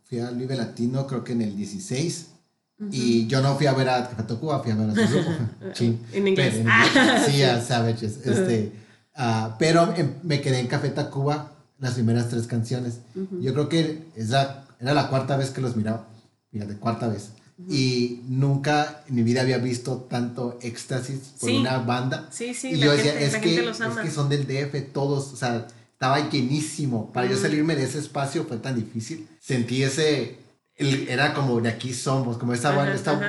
[0.06, 2.30] fui al Vive Latino creo que en el 16
[2.92, 5.30] y yo no fui a ver a Café Cuba, fui a ver a su grupo.
[6.12, 6.62] en inglés.
[7.26, 8.18] sí, a Savages.
[8.24, 8.72] Este,
[9.16, 13.00] uh, pero me quedé en Café Tacuba las primeras tres canciones.
[13.40, 16.06] Yo creo que es la, era la cuarta vez que los miraba.
[16.52, 17.30] Fíjate, cuarta vez.
[17.68, 22.28] Y nunca en mi vida había visto tanto éxtasis por una banda.
[22.30, 25.66] Sí, sí, y yo decía, es, que, es que son del DF todos, o sea,
[25.92, 27.12] estaba llenísimo.
[27.12, 29.26] Para yo salirme de ese espacio fue tan difícil.
[29.40, 30.38] Sentí ese
[30.78, 32.70] era como de aquí somos, como esta,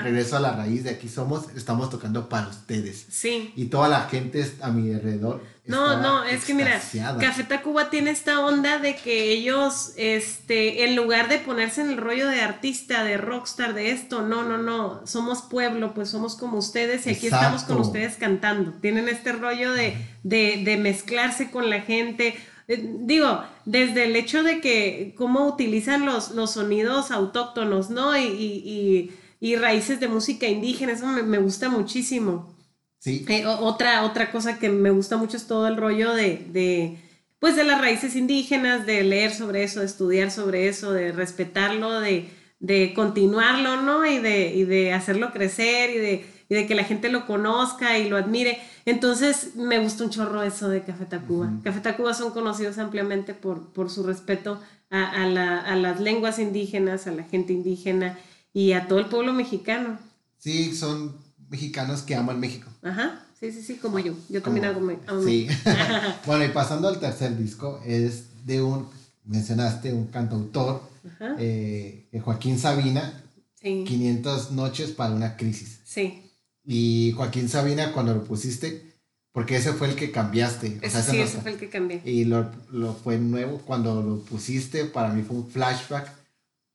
[0.04, 3.08] regreso a la raíz de aquí somos, estamos tocando para ustedes.
[3.10, 3.54] Sí.
[3.56, 5.44] Y toda la gente a mi alrededor.
[5.66, 6.82] No, no, es que mira,
[7.20, 11.98] Café Tacuba tiene esta onda de que ellos, este, en lugar de ponerse en el
[11.98, 16.58] rollo de artista, de rockstar, de esto, no, no, no, somos pueblo, pues somos como
[16.58, 18.74] ustedes y aquí estamos con ustedes cantando.
[18.74, 22.36] Tienen este rollo de, de, de mezclarse con la gente
[22.78, 28.18] digo, desde el hecho de que cómo utilizan los, los sonidos autóctonos, ¿no?
[28.18, 29.12] Y,
[29.58, 32.56] raíces de música indígena, eso me, gusta muchísimo.
[33.00, 33.26] Sí.
[33.28, 36.98] Eh, otra, otra cosa que me gusta mucho es todo el rollo de,
[37.40, 42.00] pues de las raíces indígenas, de leer sobre eso, de estudiar sobre eso, de respetarlo,
[42.00, 42.30] de,
[42.60, 44.06] de continuarlo, ¿no?
[44.06, 48.00] Y de, y de hacerlo crecer y de, y de que la gente lo conozca
[48.00, 48.60] y lo admire.
[48.86, 51.52] Entonces me gusta un chorro eso de Café Tacuba.
[51.64, 54.60] Café Tacuba son conocidos ampliamente por, por su respeto
[54.90, 58.18] a, las lenguas indígenas, a la gente indígena
[58.52, 60.00] y a todo el pueblo mexicano.
[60.40, 61.16] Sí, son
[61.50, 62.68] mexicanos que aman México.
[62.82, 64.14] Ajá, sí, sí, sí, como yo.
[64.30, 65.48] Yo también hago amo Sí.
[66.26, 68.90] bueno, y pasando al tercer disco, es de un,
[69.26, 70.82] mencionaste, un cantautor,
[71.38, 73.22] eh, Joaquín Sabina,
[73.54, 73.84] sí.
[73.88, 75.82] 500 noches para una crisis.
[75.84, 76.29] Sí.
[76.72, 78.94] Y Joaquín Sabina, cuando lo pusiste,
[79.32, 80.80] porque ese fue el que cambiaste.
[80.88, 82.00] sí, ese fue el que cambié.
[82.06, 82.46] Y lo,
[83.04, 86.12] fue nuevo cuando lo pusiste, para mí fue un flashback.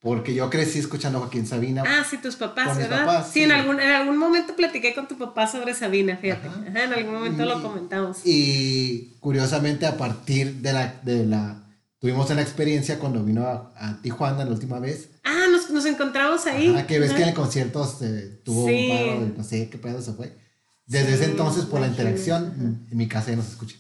[0.01, 1.85] Porque yo crecí escuchando a Joaquín Sabina.
[1.87, 3.25] Ah, sí, tus papás, ¿verdad?
[3.25, 6.49] sí, En, algún, en algún momento platiqué con tu papá sobre Sabina, fíjate.
[6.49, 6.65] Ajá.
[6.67, 8.19] en algún momento lo comentamos.
[8.25, 11.64] Y curiosamente, a partir de la, de la
[12.05, 15.09] tuvimos una experiencia cuando vino a, Tijuana la última vez.
[15.25, 16.75] Ah, nos, nos encontramos ahí.
[16.77, 20.03] Ah, que ves que en el concierto se tuvo un paro, no sé qué pedo
[20.03, 20.37] se fue.
[20.85, 23.77] Desde ese entonces, por la interacción, en mi casa ya no se escucha.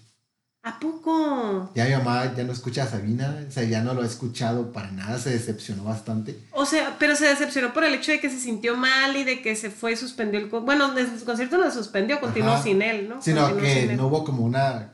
[0.62, 1.70] ¿A poco?
[1.74, 4.72] Ya mi mamá ya no escucha a Sabina, o sea, ya no lo ha escuchado
[4.72, 6.38] para nada, se decepcionó bastante.
[6.52, 9.42] O sea, pero se decepcionó por el hecho de que se sintió mal y de
[9.42, 10.46] que se fue y suspendió el...
[10.46, 13.20] Bueno, el concierto no se suspendió, continuó sin él, ¿no?
[13.20, 14.93] Sino que no hubo como una...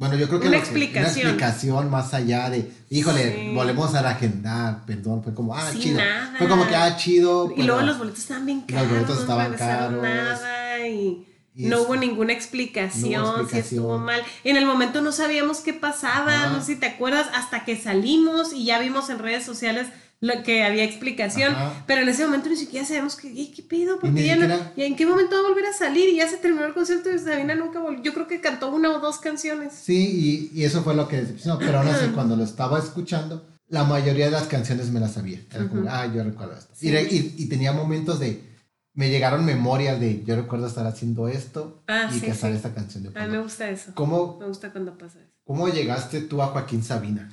[0.00, 0.48] Bueno, yo creo que...
[0.48, 1.26] Una explicación.
[1.26, 6.00] una explicación más allá de, híjole, volvemos a la agendar, perdón, fue como, ah, chido.
[6.38, 7.52] Fue como que, ah, chido.
[7.54, 8.84] Y luego los boletos estaban bien caros.
[8.84, 10.02] Los boletos estaban caros.
[10.02, 14.22] Nada y no hubo ninguna explicación, si estuvo mal.
[14.42, 18.54] En el momento no sabíamos qué pasaba, no sé si te acuerdas, hasta que salimos
[18.54, 19.88] y ya vimos en redes sociales
[20.20, 21.54] lo que había explicación,
[21.86, 24.94] pero en ese momento ni siquiera sabemos qué, qué pido, porque ya no, ¿y en
[24.94, 26.08] qué momento va a volver a salir?
[26.10, 28.02] Y ya se terminó el concierto y Sabina nunca volvió.
[28.02, 29.72] Yo creo que cantó una o dos canciones.
[29.72, 33.84] Sí, y, eso fue lo que no, pero aún así cuando lo estaba escuchando, la
[33.84, 35.40] mayoría de las canciones me las sabía.
[35.52, 36.74] Era como, ah, yo recuerdo esto.
[36.80, 38.50] y tenía momentos de
[38.94, 43.04] me llegaron memorias de yo recuerdo estar haciendo esto ah, y que sale esta canción
[43.04, 43.92] de A mí me gusta eso.
[43.94, 45.32] ¿Cómo, me gusta cuando pasa eso.
[45.44, 47.30] ¿Cómo llegaste tú a Joaquín Sabina?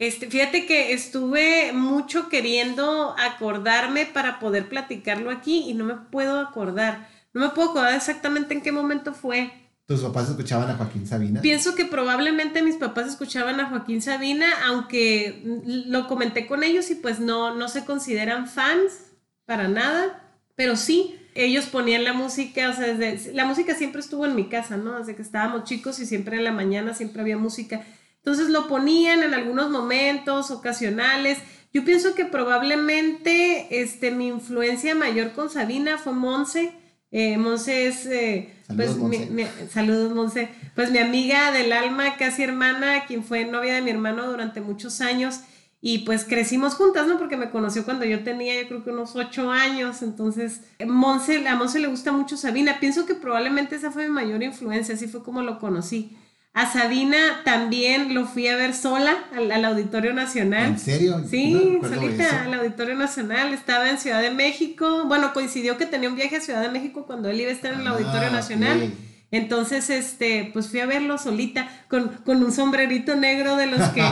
[0.00, 6.40] Este, fíjate que estuve mucho queriendo acordarme para poder platicarlo aquí y no me puedo
[6.40, 7.08] acordar.
[7.32, 9.52] No me puedo acordar exactamente en qué momento fue.
[9.86, 11.42] ¿Tus papás escuchaban a Joaquín Sabina?
[11.42, 16.94] Pienso que probablemente mis papás escuchaban a Joaquín Sabina, aunque lo comenté con ellos y
[16.94, 19.12] pues no, no se consideran fans
[19.44, 20.20] para nada
[20.60, 24.50] pero sí, ellos ponían la música, o sea, desde, la música siempre estuvo en mi
[24.50, 24.98] casa, ¿no?
[24.98, 27.82] Desde que estábamos chicos y siempre en la mañana siempre había música.
[28.22, 31.38] Entonces lo ponían en algunos momentos ocasionales.
[31.72, 36.72] Yo pienso que probablemente este, mi influencia mayor con Sabina fue Monse.
[37.12, 42.42] Eh, Monse es, eh, saludos, pues, Mi, saludos Monse, pues mi amiga del alma, casi
[42.42, 45.40] hermana, quien fue novia de mi hermano durante muchos años.
[45.82, 47.18] Y pues crecimos juntas, ¿no?
[47.18, 50.02] Porque me conoció cuando yo tenía, yo creo que unos ocho años.
[50.02, 52.78] Entonces, Monse, a Monse le gusta mucho Sabina.
[52.80, 56.18] Pienso que probablemente esa fue mi mayor influencia, así fue como lo conocí.
[56.52, 60.70] A Sabina también lo fui a ver sola al, Auditorio Nacional.
[60.70, 61.24] ¿En serio?
[61.30, 63.54] Sí, solita al Auditorio Nacional.
[63.54, 65.04] Estaba en Ciudad de México.
[65.06, 67.72] Bueno, coincidió que tenía un viaje a Ciudad de México cuando él iba a estar
[67.72, 68.92] en el Auditorio ah, Nacional.
[69.30, 74.02] Entonces, este, pues fui a verlo solita, con, con un sombrerito negro de los que,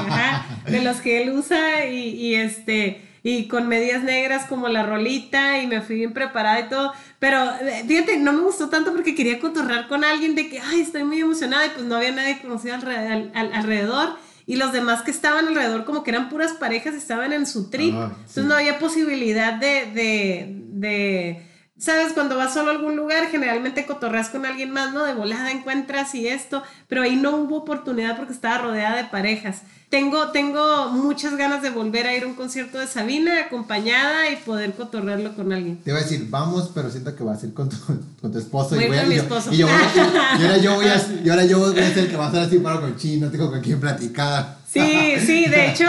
[0.70, 5.60] de los que él usa y, y, este, y con medias negras como la rolita
[5.60, 6.92] y me fui bien preparada y todo.
[7.18, 10.80] Pero eh, fíjate, no me gustó tanto porque quería cotorrar con alguien de que, ay,
[10.80, 12.76] estoy muy emocionada y pues no había nadie conocido
[13.34, 14.16] alrededor.
[14.46, 17.94] Y los demás que estaban alrededor como que eran puras parejas, estaban en su trip.
[17.94, 21.42] Ah, Entonces no había posibilidad de, de, de
[21.78, 25.04] Sabes, cuando vas solo a algún lugar, generalmente cotorreas con alguien más, ¿no?
[25.04, 29.62] De volada encuentras y esto, pero ahí no hubo oportunidad porque estaba rodeada de parejas.
[29.88, 34.36] Tengo, tengo muchas ganas de volver a ir a un concierto de Sabina acompañada y
[34.36, 35.78] poder cotorrearlo con alguien.
[35.78, 37.76] Te iba a decir, vamos, pero siento que vas a ir con tu,
[38.20, 38.74] con tu esposo.
[38.78, 39.52] y, voy con mi esposo.
[39.52, 42.24] Y, yo, ahora yo voy a, y ahora yo voy a ser el que va
[42.24, 44.57] a estar así para con chino, no tengo con quién platicar.
[44.70, 44.80] Sí,
[45.26, 45.86] sí, de hecho.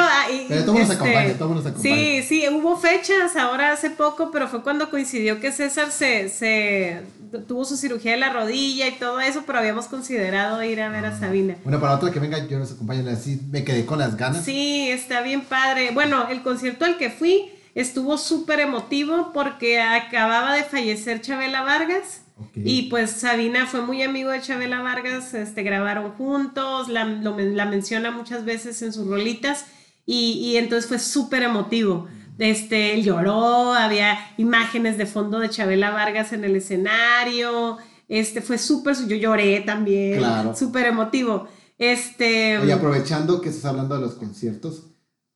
[0.48, 1.96] pero todos nos este, acompaña, todos nos acompaña.
[1.96, 7.02] Sí, sí, hubo fechas ahora hace poco, pero fue cuando coincidió que César se, se
[7.48, 11.06] tuvo su cirugía de la rodilla y todo eso, pero habíamos considerado ir a ver
[11.06, 11.20] a ah.
[11.20, 11.58] Sabina.
[11.64, 14.46] Bueno, para otra que venga, yo nos acompañen así, me quedé con las ganas.
[14.46, 15.92] Sí, está bien padre.
[15.94, 22.22] Bueno, el concierto al que fui estuvo súper emotivo porque acababa de fallecer Chabela Vargas.
[22.56, 28.12] Y pues Sabina fue muy amigo de Chabela Vargas, este, grabaron juntos, la, la menciona
[28.12, 29.66] muchas veces en sus rolitas
[30.06, 32.08] y, y entonces fue súper emotivo.
[32.38, 38.58] Este, él lloró, había imágenes de fondo de Chabela Vargas en el escenario, este, fue
[38.58, 40.56] súper, yo lloré también, claro.
[40.56, 41.48] súper emotivo.
[41.78, 44.88] Este, Oye, aprovechando que estás hablando de los conciertos,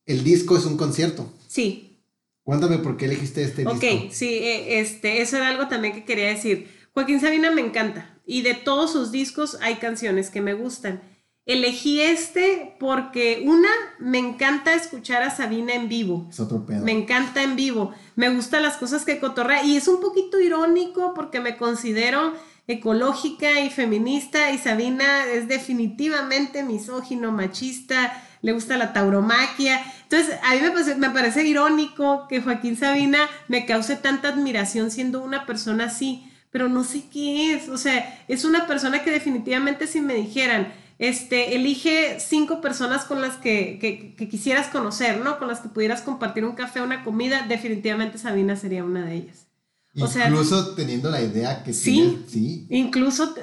[0.06, 1.32] el disco es un concierto.
[1.46, 2.00] Sí.
[2.42, 3.76] Cuéntame por qué elegiste este disco.
[3.76, 6.68] Ok, sí, e, este, eso era algo también que quería decir.
[6.94, 11.02] Joaquín Sabina me encanta y de todos sus discos hay canciones que me gustan.
[11.44, 16.26] Elegí este porque una, me encanta escuchar a Sabina en vivo.
[16.30, 16.84] Es otro pedo.
[16.84, 17.92] Me encanta en vivo.
[18.16, 22.32] Me gustan las cosas que cotorrea y es un poquito irónico porque me considero
[22.66, 29.82] ecológica y feminista y Sabina es definitivamente misógino, machista, le gusta la tauromaquia.
[30.04, 34.90] Entonces, a mí me parece, me parece irónico que Joaquín Sabina me cause tanta admiración
[34.90, 37.68] siendo una persona así, pero no sé qué es.
[37.68, 43.20] O sea, es una persona que definitivamente si me dijeran, este, elige cinco personas con
[43.20, 45.40] las que, quisieras conocer, ¿no?
[45.40, 49.48] Con las que pudieras compartir un café, una comida, definitivamente Sabina sería una de ellas.
[49.96, 52.66] Incluso teniendo la idea que sí, sí.
[52.68, 53.34] Incluso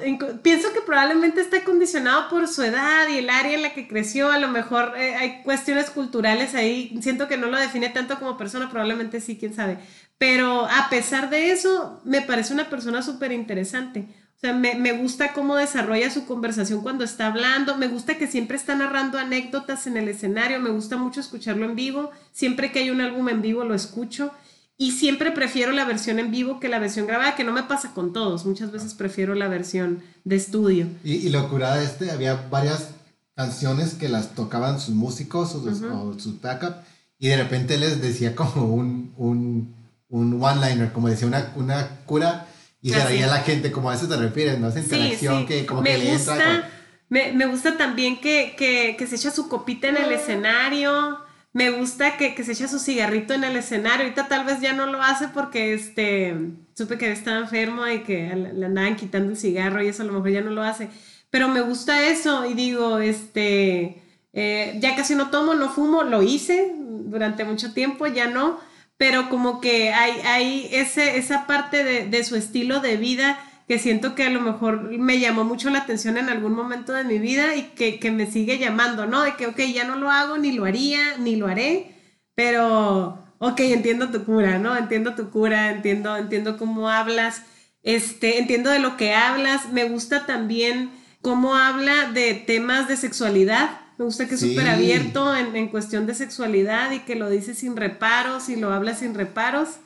[0.42, 4.30] pienso que probablemente está condicionado por su edad y el área en la que creció.
[4.30, 6.98] A lo mejor eh, hay cuestiones culturales ahí.
[7.00, 9.78] Siento que no lo define tanto como persona, probablemente sí, quién sabe.
[10.18, 14.06] Pero a pesar de eso, me parece una persona súper interesante.
[14.36, 17.76] O sea, me, me, gusta cómo desarrolla su conversación cuando está hablando.
[17.76, 20.60] Me gusta que siempre está narrando anécdotas en el escenario.
[20.60, 22.10] Me gusta mucho escucharlo en vivo.
[22.32, 24.32] Siempre que hay un álbum en vivo lo escucho.
[24.76, 27.92] Y siempre prefiero la versión en vivo que la versión grabada, que no me pasa
[27.94, 28.46] con todos.
[28.46, 30.88] Muchas veces prefiero la versión de estudio.
[31.04, 32.88] Y, y lo curada de este, había varias
[33.34, 36.76] canciones que las tocaban sus músicos o, sus backup,
[37.18, 39.74] y de repente les decía como un, un,
[40.12, 42.46] un one-liner, como decía una, una cura,
[42.80, 44.68] y se veía la gente, como a eso te refieres, ¿no?
[44.68, 46.62] Esa interacción que como me que gusta, le
[47.08, 51.18] me, me, gusta también que, que, que se echa su copita en el escenario
[51.52, 54.04] me gusta que, se echa su cigarrito en el escenario.
[54.04, 56.34] Ahorita tal vez ya no lo hace porque este,
[56.74, 60.14] supe que estaba enfermo y que le andaban quitando el cigarro y eso a lo
[60.14, 60.88] mejor ya no lo hace.
[61.30, 66.22] Pero me gusta eso y digo, este, eh, ya casi no tomo, no fumo, lo
[66.22, 68.58] hice durante mucho tiempo, ya no.
[69.02, 73.36] Pero como que hay, hay ese, esa parte de, de su estilo de vida
[73.66, 77.02] que siento que a lo mejor me llamó mucho la atención en algún momento de
[77.02, 79.22] mi vida y que, que, me sigue llamando, ¿no?
[79.22, 81.96] De que, ok, ya no lo hago, ni lo haría, ni lo haré,
[82.36, 84.76] pero, ok, entiendo tu cura, ¿no?
[84.76, 87.42] Entiendo tu cura, entiendo, entiendo cómo hablas,
[87.82, 93.80] este, entiendo de lo que hablas, me gusta también cómo habla de temas de sexualidad,
[94.02, 97.54] me gusta que es súper abierto en, en cuestión de sexualidad y que lo dice
[97.54, 99.78] sin reparos y lo habla sin reparos.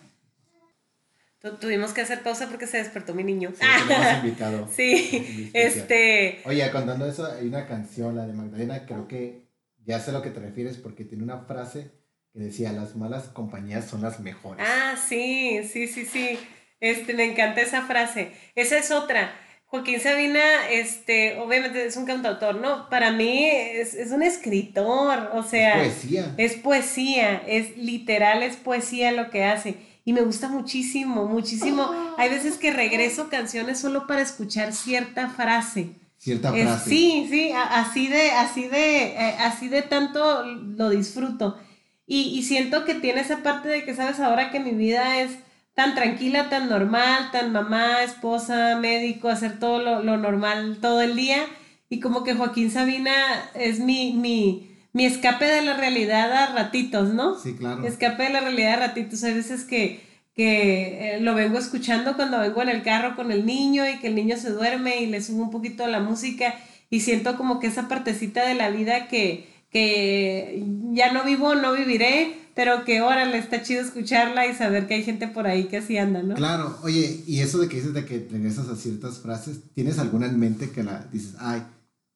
[1.61, 3.53] Tuvimos que hacer pausa porque se despertó mi niño.
[3.55, 4.69] Sí, hemos invitado.
[4.75, 6.41] sí, este...
[6.47, 9.47] Oye, contando eso, hay una canción, la de Magdalena, creo que
[9.85, 11.93] ya sé a lo que te refieres porque tiene una frase
[12.33, 14.67] que decía, las malas compañías son las mejores.
[14.67, 16.39] Ah, sí, sí, sí, sí.
[16.81, 18.33] Este, me encanta esa frase.
[18.55, 19.33] Esa es otra.
[19.77, 22.89] Joaquín Sabina, este, obviamente es un cantautor, ¿no?
[22.89, 25.85] Para mí es, es un escritor, o sea...
[25.85, 26.35] Es poesía.
[26.37, 31.91] Es poesía, es literal, es poesía lo que hace y me gusta muchísimo, muchísimo.
[32.17, 35.89] Hay veces que regreso canciones solo para escuchar cierta frase.
[36.17, 36.89] Cierta frase.
[36.89, 41.59] sí, sí, así de, así de, eh, así de tanto lo disfruto.
[42.07, 45.33] Y, siento que tiene esa parte de que, sabes, ahora que mi vida es
[45.77, 51.15] tan tranquila, tan normal, tan mamá, esposa, médico, hacer todo lo, lo normal todo el
[51.15, 51.45] día.
[51.91, 53.13] Y como que Joaquín Sabina
[53.55, 57.39] es mi, mi, mi escape de la realidad a ratitos, ¿no?
[57.39, 57.87] Sí, claro.
[57.87, 59.23] Escape de la realidad a ratitos.
[59.23, 60.01] Hay veces que,
[60.35, 64.07] que eh, lo vengo escuchando cuando vengo en el carro con el niño y que
[64.07, 66.55] el niño se duerme y le subo un poquito la música
[66.89, 71.75] y siento como que esa partecita de la vida que, que ya no vivo, no
[71.75, 75.65] viviré, pero que ahora le está chido escucharla y saber que hay gente por ahí
[75.65, 76.35] que así anda, ¿no?
[76.37, 80.25] Claro, oye, y eso de que dices de que regresas a ciertas frases, ¿tienes alguna
[80.25, 81.63] en mente que la dices, ay,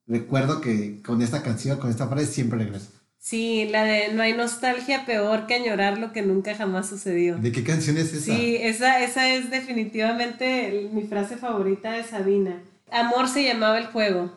[0.07, 2.89] recuerdo que con esta canción, con esta frase, siempre regreso.
[3.19, 7.37] Sí, la de no hay nostalgia peor que añorar lo que nunca jamás sucedió.
[7.37, 8.35] ¿De qué canción es esa?
[8.35, 12.63] Sí, esa, esa es definitivamente mi frase favorita de Sabina.
[12.91, 14.35] Amor se llamaba el juego.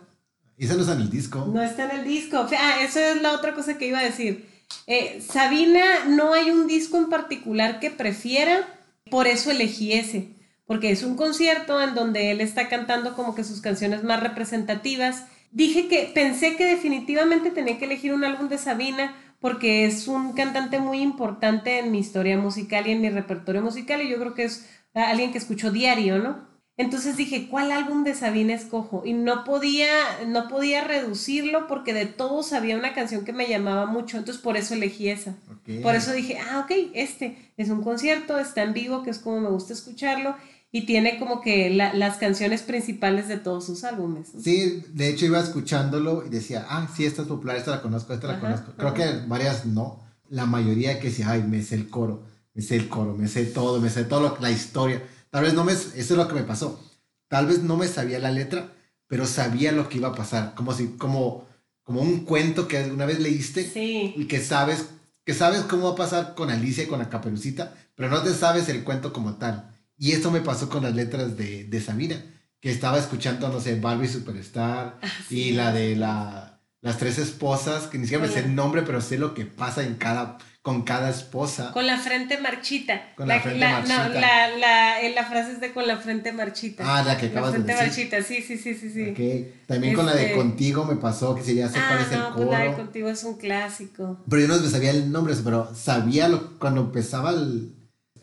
[0.58, 1.50] Esa no está en el disco.
[1.54, 2.46] No está en el disco.
[2.60, 4.53] Ah, eso es la otra cosa que iba a decir.
[4.88, 8.68] Eh, Sabina, no hay un disco en particular que prefiera,
[9.10, 10.30] por eso elegí ese.
[10.66, 15.26] Porque es un concierto en donde él está cantando como que sus canciones más representativas
[15.52, 20.34] dije que pensé que definitivamente tenía que elegir un álbum de Sabina porque es un
[20.34, 24.34] cantante muy importante en mi historia musical y en mi repertorio musical y yo creo
[24.34, 26.53] que es alguien que escucho diario, ¿no?
[26.76, 29.04] Entonces dije, ¿cuál álbum de Sabina escojo?
[29.06, 29.90] Y no podía,
[30.28, 34.58] no podía reducirlo porque de todos había una canción que me llamaba mucho, entonces por
[34.58, 35.36] eso elegí esa.
[35.84, 39.40] Por eso dije, ah, ok, este es un concierto, está en vivo, que es como
[39.40, 40.36] me gusta escucharlo,
[40.72, 44.30] y tiene como que las canciones principales de todos sus álbumes.
[44.44, 48.14] Sí, de hecho iba escuchándolo y decía, ah, sí, esta es popular, esta la conozco,
[48.14, 48.74] esta la conozco.
[48.76, 50.02] Creo que varias no.
[50.30, 52.24] La mayoría que decía, ay, me sé el coro,
[52.56, 55.04] me sé el coro, me sé todo, me sé todo la historia.
[55.34, 56.80] Tal vez no me, eso es lo que me pasó.
[57.28, 58.72] Tal vez no me sabía la letra,
[59.08, 60.54] pero sabía lo que iba a pasar.
[60.54, 61.48] Como si, como,
[61.82, 63.72] como un cuento que una vez leíste
[64.16, 64.90] y que sabes,
[65.26, 68.32] que sabes cómo va a pasar con Alicia y con la caperucita, pero no te
[68.32, 69.76] sabes el cuento como tal.
[69.98, 72.24] Y esto me pasó con las letras de, de Sabina,
[72.60, 76.53] que estaba escuchando, no sé, Barbie Superstar ah, y la de la,
[76.84, 79.84] las tres esposas, que ni siquiera me sé el nombre, pero sé lo que pasa
[79.84, 81.72] en cada, con cada esposa.
[81.72, 83.16] Con la frente marchita.
[83.16, 84.10] Con la, frente marchita.
[84.10, 86.84] No, la, la, la, frase es de con la frente marchita.
[86.86, 87.74] Ah, la que acabas de decir.
[87.74, 88.90] La frente marchita, sí, sí, sí, sí.
[88.92, 89.12] sí.
[89.12, 89.62] Okay.
[89.66, 92.12] También con la de este Contigo me pasó, que se ya sé ah, cuál es
[92.12, 92.48] el no, coro.
[92.48, 94.20] Pues la de Contigo es un clásico.
[94.30, 97.74] Pero yo no me sabía el nombre, pero sabía lo, cuando empezaba el...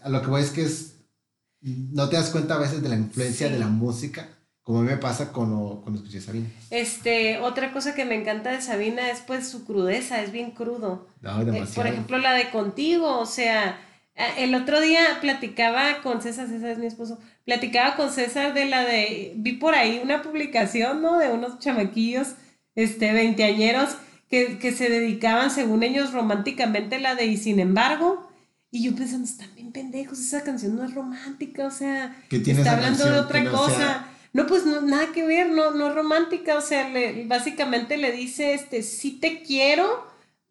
[0.03, 0.91] A lo que voy es que es
[1.62, 4.28] no te das cuenta a veces de la influencia de la música,
[4.71, 6.47] como a mí me pasa con cuando escuché Sabina.
[6.71, 11.09] Este, otra cosa que me encanta de Sabina es pues su crudeza, es bien crudo.
[11.23, 11.64] No, demasiado.
[11.64, 13.81] Eh, por ejemplo, la de Contigo, o sea,
[14.39, 18.85] el otro día platicaba con César, César es mi esposo, platicaba con César de la
[18.85, 21.18] de, vi por ahí una publicación, ¿no?
[21.18, 22.37] De unos chamaquillos,
[22.77, 23.97] este, veinteañeros,
[24.29, 28.31] que, que se dedicaban, según ellos, románticamente la de Y sin embargo,
[28.71, 33.05] y yo pensando, están bien pendejos, esa canción no es romántica, o sea, está hablando
[33.05, 34.07] de otra cosa.
[34.07, 38.12] No, pues no, nada que ver, no, no es romántica, o sea, le, básicamente le
[38.12, 40.07] dice, este, sí te quiero,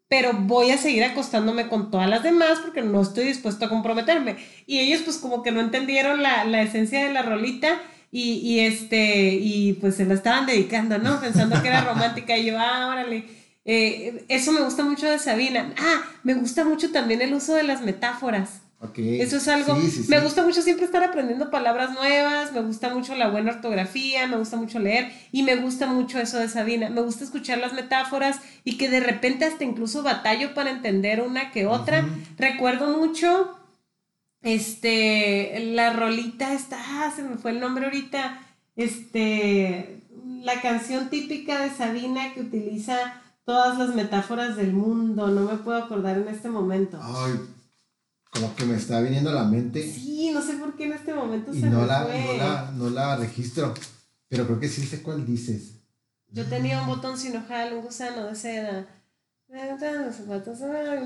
[0.08, 4.36] pero voy a seguir acostándome con todas las demás porque no estoy dispuesto a comprometerme.
[4.66, 8.60] Y ellos pues como que no entendieron la, la esencia de la rolita y, y,
[8.60, 11.20] este, y pues se la estaban dedicando, ¿no?
[11.20, 13.24] Pensando que era romántica y yo, ah, órale.
[13.64, 15.72] Eh, eso me gusta mucho de Sabina.
[15.78, 18.62] Ah, me gusta mucho también el uso de las metáforas.
[18.96, 19.76] Eso es algo,
[20.08, 24.38] me gusta mucho siempre estar aprendiendo palabras nuevas, me gusta mucho la buena ortografía, me
[24.38, 28.40] gusta mucho leer y me gusta mucho eso de Sabina, me gusta escuchar las metáforas
[28.64, 32.08] y que de repente hasta incluso batallo para entender una que otra.
[32.38, 33.54] Recuerdo mucho,
[34.40, 38.40] este, la rolita está, ah, se me fue el nombre ahorita,
[38.76, 40.00] este,
[40.42, 45.76] la canción típica de Sabina que utiliza todas las metáforas del mundo, no me puedo
[45.76, 46.98] acordar en este momento.
[47.02, 47.38] Ay
[48.30, 49.82] como que me está viniendo a la mente.
[49.82, 52.24] Sí, no sé por qué en este momento se no me la, fue.
[52.24, 53.74] No la, no la registro,
[54.28, 55.72] pero creo que sí sé cuál dices.
[56.28, 58.86] Yo tenía un botón sin ojal, un gusano de seda.
[59.48, 59.58] Un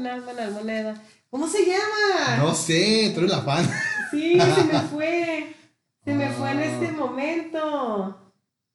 [0.07, 1.03] alma en la moneda.
[1.31, 2.37] ¿Cómo se llama?
[2.37, 3.68] No sé, tú eres la fan.
[4.11, 5.57] Sí, se me fue.
[6.05, 6.93] Se me fue en este ah.
[6.93, 8.33] momento.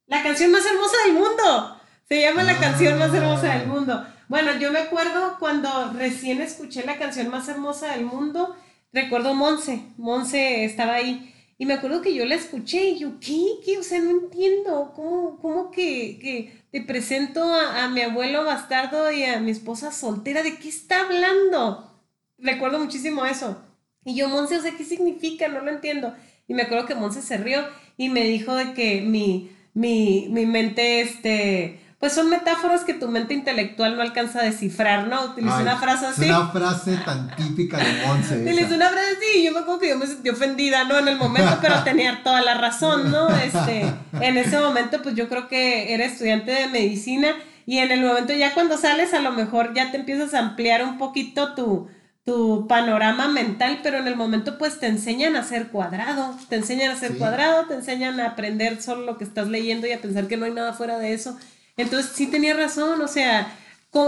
[0.08, 1.80] La canción más hermosa del mundo.
[2.08, 4.06] Se llama la canción más hermosa del mundo.
[4.30, 8.56] Bueno, yo me acuerdo cuando recién escuché la canción más hermosa del mundo,
[8.94, 11.34] recuerdo Monse, Monse estaba ahí.
[11.58, 13.44] Y me acuerdo que yo la escuché y yo, ¿qué?
[13.66, 13.80] ¿Qué?
[13.80, 14.94] O sea, no entiendo.
[14.96, 19.92] ¿Cómo, cómo que, que te presento a, a, mi abuelo bastardo y a mi esposa
[19.92, 20.44] soltera?
[20.44, 22.00] ¿De qué está hablando?
[22.38, 23.62] Recuerdo muchísimo eso.
[24.06, 25.48] Y yo, Monse, o sea, ¿qué significa?
[25.48, 26.14] No lo entiendo.
[26.48, 27.66] Y me acuerdo que Monse se rió
[27.98, 33.10] y me dijo de que mi, mi, mi mente, este, pues son metáforas que tu
[33.10, 35.26] mente intelectual no alcanza a descifrar, ¿no?
[35.26, 36.24] Utiliza una frase así.
[36.24, 38.38] Es una frase tan típica de Monse.
[38.42, 40.98] Utiliza una frase así, yo me acuerdo que yo me sentí ofendida, ¿no?
[40.98, 43.28] En el momento, pero tenía toda la razón, ¿no?
[43.36, 47.36] Este, en ese momento, pues yo creo que era estudiante de medicina
[47.66, 50.86] y en el momento ya cuando sales, a lo mejor ya te empiezas a ampliar
[50.86, 51.90] un poquito tu,
[52.24, 56.92] tu panorama mental, pero en el momento pues te enseñan a ser cuadrado, te enseñan
[56.92, 60.28] a ser cuadrado, te enseñan a aprender solo lo que estás leyendo y a pensar
[60.28, 61.38] que no hay nada fuera de eso.
[61.80, 63.56] Entonces sí tenía razón, o sea,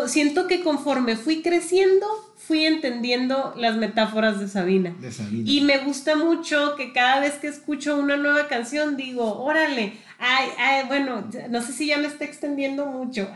[0.07, 2.05] siento que conforme fui creciendo,
[2.35, 4.93] fui entendiendo las metáforas de Sabina.
[4.99, 5.49] de Sabina.
[5.49, 10.49] Y me gusta mucho que cada vez que escucho una nueva canción digo, órale, ay,
[10.57, 13.29] ay, bueno, no sé si ya me está extendiendo mucho,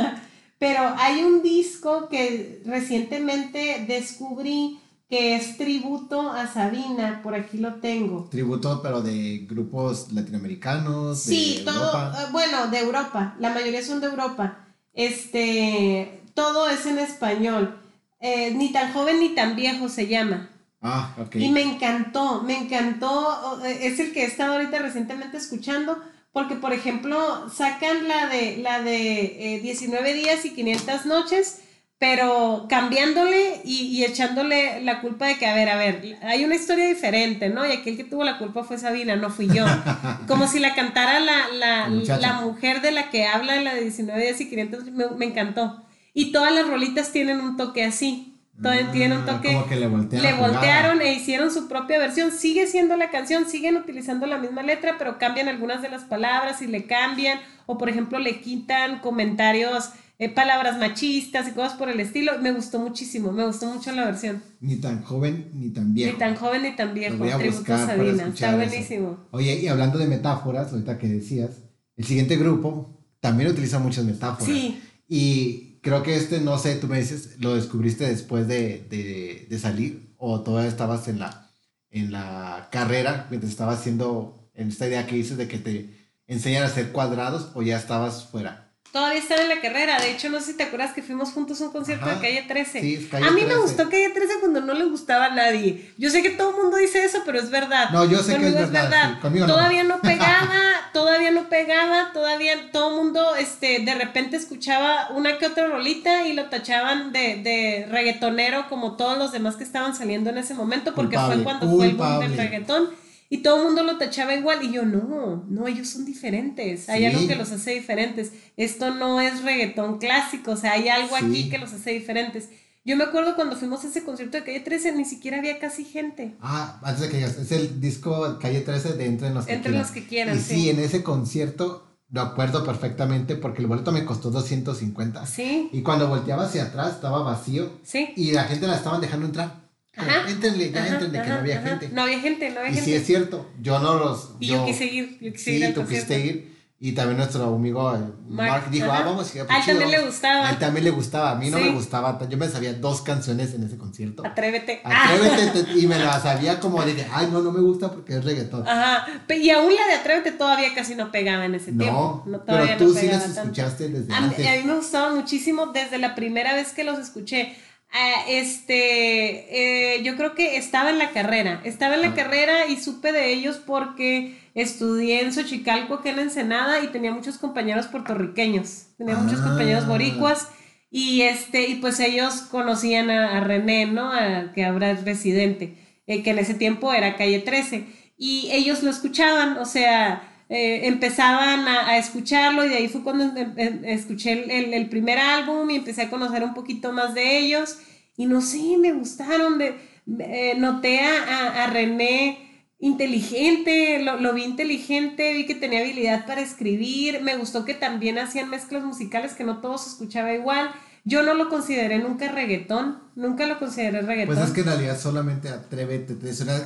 [0.58, 4.80] pero hay un disco que recientemente descubrí
[5.12, 8.30] que es tributo a Sabina, por aquí lo tengo.
[8.30, 11.20] Tributo, pero de grupos latinoamericanos.
[11.20, 14.64] Sí, todo, eh, bueno, de Europa, la mayoría son de Europa.
[14.94, 17.78] Este, todo es en español.
[18.20, 20.48] Eh, ni tan joven ni tan viejo se llama.
[20.80, 21.36] Ah, ok.
[21.36, 26.02] Y me encantó, me encantó, eh, es el que he estado ahorita recientemente escuchando,
[26.32, 31.58] porque por ejemplo sacan la de, la de 19 días y 500 noches
[32.02, 36.88] pero cambiándole y, echándole la culpa de que, a ver, a ver, hay una historia
[36.88, 37.64] diferente, ¿no?
[37.64, 39.64] Y aquel que tuvo la culpa fue Sabina, no fui yo.
[40.26, 44.20] Como si la cantara la, la, la, mujer de la que habla la de 19
[44.20, 45.80] días y 500, me, me, encantó.
[46.12, 48.36] Y todas las rolitas tienen un toque así.
[48.60, 49.52] Todas tienen un ah, toque.
[49.52, 50.28] Como que le voltearon.
[50.28, 52.32] Le voltearon e hicieron su propia versión.
[52.32, 56.62] Sigue siendo la canción, siguen utilizando la misma letra, pero cambian algunas de las palabras
[56.62, 57.38] y le cambian.
[57.66, 59.90] O por ejemplo, le quitan comentarios
[60.24, 62.38] eh, palabras machistas y cosas por el estilo.
[62.40, 64.42] Me gustó muchísimo, me gustó mucho la versión.
[64.60, 66.12] Ni tan joven ni tan viejo.
[66.12, 67.16] Ni tan joven ni tan viejo.
[67.16, 68.28] Tributo a Sabina.
[68.28, 69.26] Está buenísimo.
[69.32, 71.50] Oye, y hablando de metáforas, ahorita que decías,
[71.96, 74.46] el siguiente grupo también utiliza muchas metáforas.
[74.46, 74.80] Sí.
[75.08, 79.58] Y creo que este, no sé, tú me dices, lo descubriste después de, de, de
[79.58, 81.50] salir o todavía estabas en la,
[81.90, 86.62] en la carrera mientras estabas haciendo en esta idea que dices de que te enseñan
[86.62, 88.71] a hacer cuadrados o ya estabas fuera.
[88.92, 89.98] Todavía están en la carrera.
[89.98, 92.44] De hecho, no sé si te acuerdas que fuimos juntos a un concierto de Calle
[92.46, 93.08] 13.
[93.22, 95.90] a mí me gustó Calle 13 cuando no le gustaba a nadie.
[95.96, 97.88] Yo sé que todo el mundo dice eso, pero es verdad.
[97.90, 99.18] No, yo sé que es verdad.
[99.46, 99.98] todavía no.
[100.02, 105.68] pegaba, todavía no pegaba, todavía todo el mundo este, de repente escuchaba una que otra
[105.68, 110.36] rolita y lo tachaban de, de reggaetonero como todos los demás que estaban saliendo en
[110.38, 112.90] ese momento, porque fue cuando fue el boom del reggaetón.
[113.32, 117.06] Y todo el mundo lo tachaba igual y yo no, no, ellos son diferentes, hay
[117.06, 121.48] algo que los hace diferentes, esto no es reggaetón clásico, o sea, hay algo aquí
[121.48, 122.50] que los hace diferentes.
[122.84, 125.86] Yo me acuerdo cuando fuimos a ese concierto de Calle 13, ni siquiera había casi
[125.86, 126.36] gente.
[126.42, 129.72] Ah, antes de que digas, es el disco Calle 13 de Entre los que Entre
[129.72, 130.68] los que quieran, y sí.
[130.68, 135.24] en ese concierto lo acuerdo perfectamente porque el boleto me costó 250.
[135.24, 135.70] Sí.
[135.72, 137.70] Y cuando volteaba hacia atrás estaba vacío.
[137.82, 138.10] Sí.
[138.14, 139.61] Y la gente la estaban dejando entrar.
[139.96, 140.28] Ajá.
[140.28, 141.88] Entrenle, ya entrenle, que no había gente.
[141.92, 142.90] No había gente, no había y gente.
[142.90, 144.36] sí es cierto, yo no los...
[144.40, 146.52] Y yo, quise ir, yo quise ir Sí, tú quisiste ir.
[146.84, 149.32] Y también nuestro amigo eh, Mark, dijo, ah, vamos.
[149.36, 150.48] Y a él también le gustaba.
[150.48, 151.30] A él también le gustaba.
[151.30, 152.18] A mí no me gustaba.
[152.28, 154.26] Yo me sabía dos canciones en ese concierto.
[154.26, 154.80] Atrévete.
[154.84, 155.78] Atrévete.
[155.78, 158.66] y me la sabía como de ay, no, no me gusta porque es reggaetón.
[158.66, 159.06] Ajá.
[159.28, 162.24] Y aún la de Atrévete todavía casi no pegaba en ese tiempo.
[162.26, 164.44] No, pero tú sí las escuchaste desde a antes.
[164.44, 167.54] a mí me gustaba muchísimo desde la primera vez que los escuché.
[167.94, 172.78] Ah, este, eh, yo creo que estaba en la carrera, estaba en la carrera y
[172.78, 178.86] supe de ellos porque estudié en Xochicalco, que en Ensenada, y tenía muchos compañeros puertorriqueños,
[178.96, 179.48] tenía muchos ah.
[179.48, 180.48] compañeros boricuas,
[180.90, 184.10] y este, y pues ellos conocían a, René, ¿no?
[184.54, 185.76] que ahora es residente,
[186.06, 187.84] eh, que en ese tiempo era calle 13,
[188.16, 193.24] y ellos lo escuchaban, o sea, eh, empezaban a, escucharlo y de ahí fue cuando
[193.24, 194.32] em, em, escuché
[194.76, 197.78] el, primer álbum y empecé a conocer un poquito más de ellos
[198.18, 205.46] y no sé, me gustaron, eh, noté a, René inteligente, lo, lo, vi inteligente, vi
[205.46, 209.78] que tenía habilidad para escribir, me gustó que también hacían mezclas musicales que no todo
[209.78, 210.70] se escuchaba igual.
[211.04, 214.34] Yo no lo consideré nunca reggaetón, nunca lo consideré reggaetón.
[214.34, 216.14] Pues es que en realidad solamente atrévete,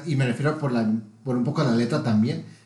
[0.07, 0.91] y me refiero por, la,
[1.23, 2.57] por un poco a la letra también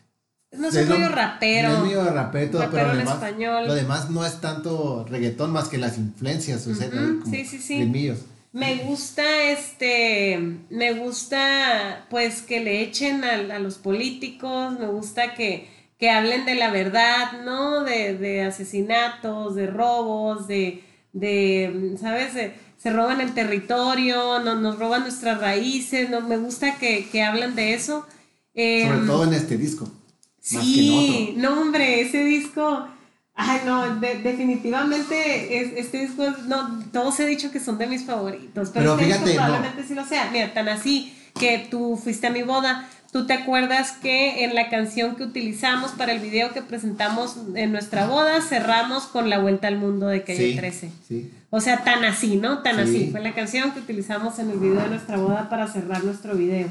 [0.51, 1.69] no soy medio rapero.
[1.69, 3.67] No es medio rapero, pero lo demás, español.
[3.67, 6.89] lo demás no es tanto reggaetón más que las influencias, o sea,
[7.29, 8.13] sí, sí, sí.
[8.53, 15.69] Me gusta este, me gusta pues que le echen a, los políticos, me gusta que,
[15.97, 17.85] que, hablen de la verdad, ¿no?
[17.85, 20.83] De, de asesinatos, de robos, de,
[21.13, 22.33] de ¿sabes?
[22.77, 27.55] se roban el territorio, no, nos roban nuestras raíces, no, me gusta que, que hablan
[27.55, 28.05] de eso.
[28.53, 29.89] Sobre em, todo en este disco.
[30.41, 32.87] Sí, no, hombre, ese disco.
[33.33, 38.93] Ay, no, definitivamente este disco, no, todos he dicho que son de mis favoritos, pero,
[38.93, 40.29] este fíjate, probablemente sí lo sea.
[40.31, 44.69] Mira, tan así que tú fuiste a mi boda, tú te acuerdas que en la
[44.69, 49.69] canción que utilizamos para el video que presentamos en nuestra boda, cerramos con La Vuelta
[49.69, 50.91] al Mundo de Calle 13.
[51.07, 51.31] Sí.
[51.49, 52.61] O sea, tan así, ¿no?
[52.61, 53.09] Tan así.
[53.11, 56.67] Fue la canción que utilizamos en el video de nuestra boda para cerrar nuestro video.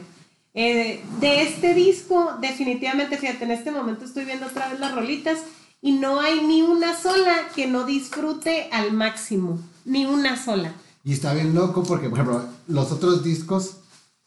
[0.55, 5.39] Eh, de este disco, definitivamente, fíjate, en este momento estoy viendo otra vez las rolitas
[5.81, 10.75] y no hay ni una sola que no disfrute al máximo, ni una sola.
[11.05, 13.77] Y está bien loco porque, por ejemplo, los otros discos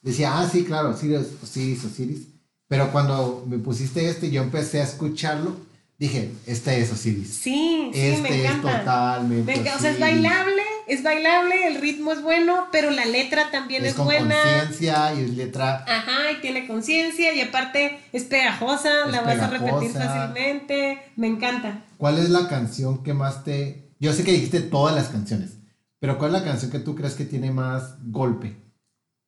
[0.02, 2.22] decía, ah, sí, claro, Osiris, Osiris, Osiris.
[2.68, 5.56] Pero cuando me pusiste este, yo empecé a escucharlo,
[6.00, 7.30] dije, este es Osiris.
[7.30, 8.72] Sí, sí, me este encanta.
[8.72, 9.72] es totalmente.
[9.76, 13.92] o sea, es bailable, es bailable, el ritmo es bueno, pero la letra también es,
[13.92, 14.36] es con buena.
[14.36, 15.86] conciencia y es letra.
[15.88, 21.00] Ajá, y tiene conciencia y aparte es pegajosa, la vas a repetir fácilmente.
[21.16, 21.84] Me encanta.
[21.98, 23.90] ¿Cuál es la canción que más te.?
[24.00, 25.58] Yo sé que dijiste todas las canciones,
[26.00, 28.64] pero ¿cuál es la canción que tú crees que tiene más golpe?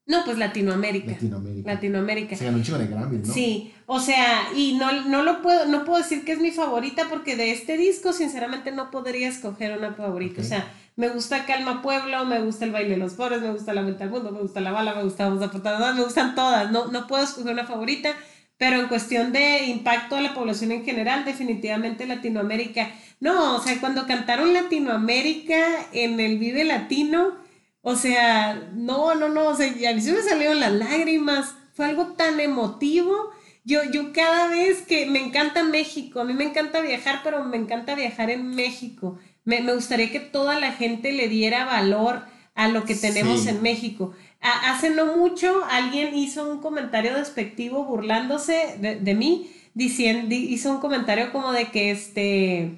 [0.08, 1.12] No, pues Latinoamérica.
[1.12, 1.74] Latinoamérica.
[1.74, 2.36] Latinoamérica.
[2.36, 3.34] Se ganó un chico de Grammy, ¿no?
[3.34, 7.08] Sí, o sea, y no, no lo puedo, no puedo decir que es mi favorita
[7.10, 10.42] porque de este disco, sinceramente, no podría escoger una favorita.
[10.42, 13.74] O sea, me gusta Calma Pueblo, me gusta El Baile de los Pobres, me gusta
[13.74, 16.72] La Vuelta al Mundo, me gusta La Bala, me gusta Vamos a me gustan todas.
[16.72, 18.16] No, no puedo escoger una favorita,
[18.58, 22.92] pero en cuestión de impacto a la población en general, definitivamente Latinoamérica.
[23.20, 25.58] No, o sea, cuando cantaron Latinoamérica
[25.92, 27.46] en el Vive Latino
[27.88, 31.86] o sea, no, no, no, o sea, a mí se me salieron las lágrimas, fue
[31.86, 33.30] algo tan emotivo.
[33.64, 37.58] Yo, yo cada vez que me encanta México, a mí me encanta viajar, pero me
[37.58, 39.20] encanta viajar en México.
[39.46, 42.24] Me, gustaría que toda la gente le diera valor
[42.56, 44.14] a lo que tenemos en México.
[44.42, 51.32] hace no mucho alguien hizo un comentario despectivo burlándose de, mí, diciendo, hizo un comentario
[51.32, 52.72] como de que este,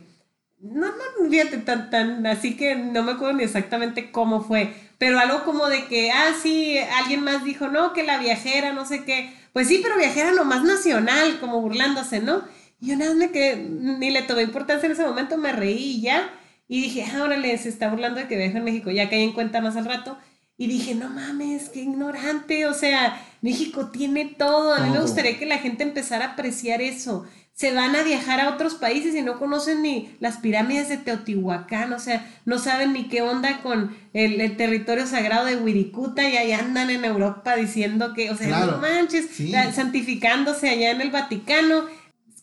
[0.59, 5.19] no, no, fíjate, tan, tan, así que no me acuerdo ni exactamente cómo fue, pero
[5.19, 9.03] algo como de que, ah, sí, alguien más dijo, no, que la viajera, no sé
[9.03, 9.31] qué.
[9.53, 12.43] Pues sí, pero viajera nomás nacional, como burlándose, ¿no?
[12.79, 15.97] Y yo nada más me quedé, ni le tomé importancia en ese momento, me reí
[15.97, 16.31] y ya.
[16.67, 19.31] Y dije, ah, órale, se está burlando de que viajo en México, ya caí en
[19.31, 20.17] cuenta más al rato.
[20.57, 22.65] Y dije, no mames, qué ignorante.
[22.65, 24.73] O sea, México tiene todo.
[24.73, 27.25] A mí me gustaría que la gente empezara a apreciar eso.
[27.53, 31.91] Se van a viajar a otros países y no conocen ni las pirámides de Teotihuacán,
[31.91, 36.51] o sea, no saben ni qué onda con el, territorio sagrado de Wirikuta y ahí
[36.51, 39.29] andan en Europa diciendo que, o sea, no manches,
[39.73, 41.85] santificándose allá en el Vaticano.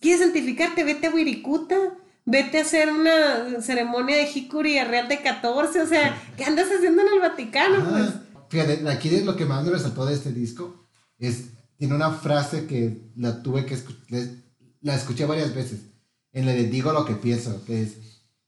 [0.01, 0.83] ¿Quieres santificarte?
[0.83, 1.77] Vete a Wirikuta
[2.25, 6.69] vete a hacer una ceremonia de Hikuri a Real de 14, o sea, ¿qué andas
[6.75, 7.91] haciendo en el Vaticano?
[7.91, 8.11] Pues?
[8.49, 10.87] Fíjate, aquí lo que más me resaltó de este disco
[11.19, 11.47] es,
[11.77, 14.21] tiene una frase que la tuve que escuchar,
[14.81, 15.81] la escuché varias veces,
[16.33, 17.97] en la de digo lo que pienso, que es,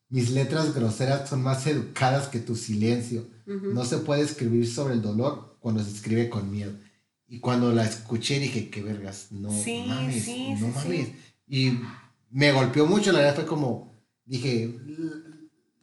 [0.09, 5.03] mis letras groseras son más educadas que tu silencio, no se puede escribir sobre el
[5.03, 6.73] dolor cuando se escribe con miedo.
[7.29, 10.29] Y cuando la escuché dije, qué vergas, no mames,
[10.61, 11.09] no mames.
[11.49, 11.81] Y
[12.37, 14.75] me golpeó mucho, la verdad fue como, dije,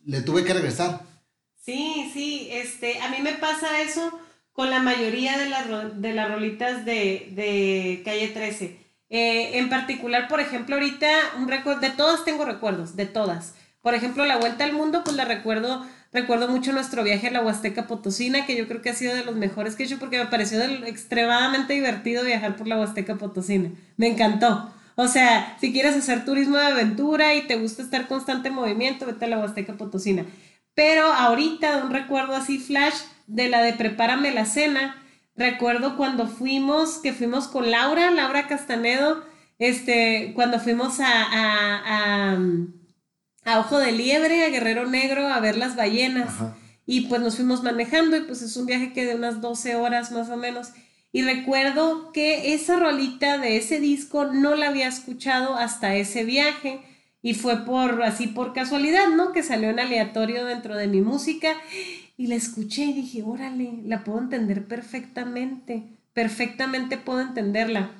[0.05, 1.01] le tuve que regresar.
[1.59, 4.19] Sí, sí, este, a mí me pasa eso
[4.51, 8.65] con la mayoría de las, de las rolitas de, de Calle 13.
[9.09, 13.55] Eh, en particular, por ejemplo, ahorita, un recuerdo, de todas tengo recuerdos, de todas.
[13.81, 17.41] Por ejemplo, la Vuelta al Mundo, pues la recuerdo, recuerdo mucho nuestro viaje a la
[17.41, 20.19] Huasteca Potosina, que yo creo que ha sido de los mejores que he hecho porque
[20.19, 23.71] me pareció extremadamente divertido viajar por la Huasteca Potosina.
[23.97, 24.71] Me encantó.
[24.95, 29.05] O sea, si quieres hacer turismo de aventura y te gusta estar constante en movimiento,
[29.05, 30.25] vete a la Huasteca Potosina.
[30.75, 32.95] Pero ahorita, un recuerdo así flash
[33.27, 35.03] de la de Prepárame la cena,
[35.35, 39.23] recuerdo cuando fuimos, que fuimos con Laura, Laura Castanedo,
[39.59, 42.37] este, cuando fuimos a, a,
[43.45, 46.33] a, Ojo de Liebre, a Guerrero Negro, a ver las ballenas.
[46.85, 50.11] Y pues nos fuimos manejando y pues es un viaje que de unas 12 horas
[50.11, 50.69] más o menos.
[51.15, 56.81] Y recuerdo que esa rolita de ese disco no la había escuchado hasta ese viaje
[57.21, 59.31] y fue por así por casualidad, ¿no?
[59.31, 61.55] Que salió en aleatorio dentro de mi música
[62.17, 65.83] y la escuché y dije, órale, la puedo entender perfectamente,
[66.13, 67.91] perfectamente puedo entenderla.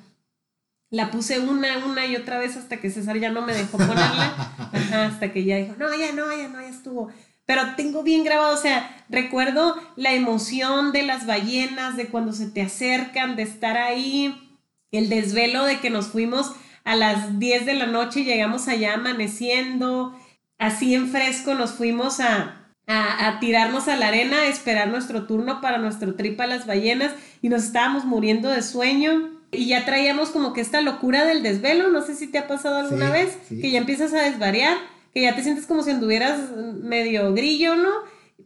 [0.90, 4.70] La puse una, una y otra vez hasta que César ya no me dejó ponerla,
[5.06, 7.12] hasta que ya dijo, no, ya no, ya no, ya estuvo
[7.46, 12.46] pero tengo bien grabado, o sea, recuerdo la emoción de las ballenas, de cuando se
[12.46, 14.58] te acercan, de estar ahí,
[14.92, 16.52] el desvelo de que nos fuimos
[16.84, 20.18] a las 10 de la noche y llegamos allá amaneciendo,
[20.58, 25.60] así en fresco nos fuimos a, a, tirarnos a la arena, a esperar nuestro turno
[25.60, 29.30] para nuestro trip a las ballenas y nos estábamos muriendo de sueño.
[29.50, 32.78] Y ya traíamos como que esta locura del desvelo, no sé si te ha pasado
[32.78, 34.76] alguna vez, que ya empiezas a desvariar
[35.14, 36.50] que ya te sientes como si anduvieras
[36.82, 37.90] medio grillo, ¿no?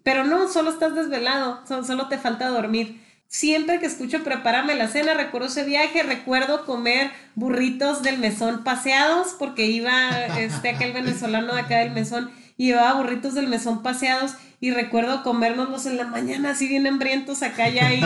[0.03, 3.03] Pero no, solo estás desvelado, solo te falta dormir.
[3.27, 9.35] Siempre que escucho Prepárame la cena, recuerdo ese viaje, recuerdo comer burritos del mesón paseados,
[9.39, 14.35] porque iba este, aquel venezolano de acá del mesón, y llevaba burritos del mesón paseados,
[14.61, 18.03] y recuerdo comérnoslos en la mañana, así bien hambrientos acá ya ahí,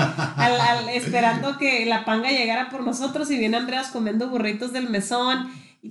[0.92, 5.50] esperando que la panga llegara por nosotros, y bien hambriados comiendo burritos del mesón,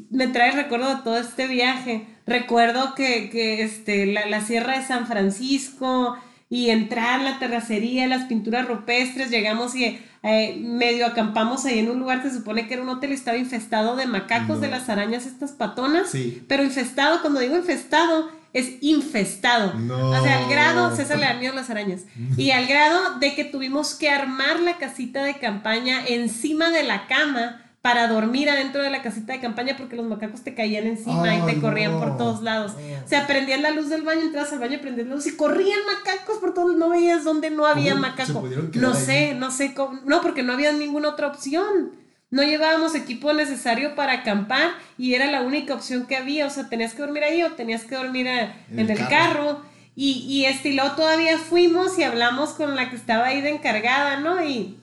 [0.09, 2.05] me trae recuerdo de todo este viaje.
[2.31, 6.17] Recuerdo que, que este, la, la, Sierra de San Francisco
[6.49, 11.99] y entrar la terracería, las pinturas rupestres, llegamos y eh, medio acampamos ahí en un
[11.99, 15.25] lugar que se supone que era un hotel estaba infestado de macacos, de las arañas
[15.25, 16.09] estas patonas.
[16.09, 16.43] Sí.
[16.47, 19.73] Pero infestado, cuando digo infestado, es infestado.
[19.75, 22.01] O sea, al grado, César le da miedo las arañas.
[22.37, 27.07] Y al grado de que tuvimos que armar la casita de campaña encima de la
[27.07, 31.35] cama para dormir adentro de la casita de campaña porque los macacos te caían encima
[31.35, 32.73] y te corrían por todos lados.
[33.03, 35.79] O sea, prendían la luz del baño, entrabas al baño, prendías la luz y corrían
[35.87, 38.47] macacos por todos, no veías dónde no había macaco.
[38.75, 41.99] No sé, no sé cómo, no, porque no había ninguna otra opción.
[42.29, 46.45] No llevábamos equipo necesario para acampar y era la única opción que había.
[46.45, 49.63] O sea, tenías que dormir ahí o tenías que dormir en, el, carro.
[49.95, 54.45] Y, y este, todavía fuimos y hablamos con la que estaba ahí de encargada, ¿no?
[54.45, 54.77] Y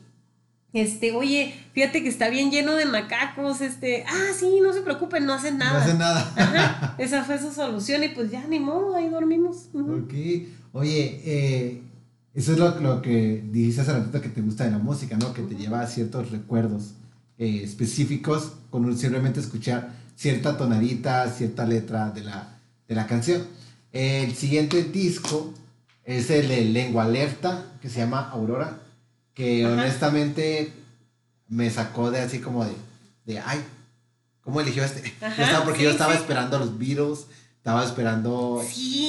[0.73, 5.25] este, oye, fíjate que está bien lleno de macacos, este, ah, sí, no se preocupen,
[5.25, 5.73] no hacen nada.
[5.73, 6.95] No hacen nada.
[6.99, 9.69] esa fue su solución y pues ya ni modo, ahí dormimos.
[9.73, 10.13] Ok,
[10.73, 11.83] oye, eh,
[12.35, 15.33] eso es lo, que dices hace ratito que te gusta de la música, ¿no?
[15.33, 16.93] Que te lleva a ciertos recuerdos
[17.39, 23.43] eh, específicos con simplemente escuchar cierta tonadita, cierta letra de la, de la canción.
[23.91, 25.55] El siguiente disco
[26.05, 28.83] es el de Lengua Alerta, que se llama Aurora
[29.39, 30.73] que honestamente
[31.47, 32.73] me sacó de así como de,
[33.25, 33.61] de ay,
[34.43, 35.15] ¿cómo eligió este?
[35.65, 37.27] porque yo estaba esperando los Beatles,
[37.57, 38.61] estaba esperando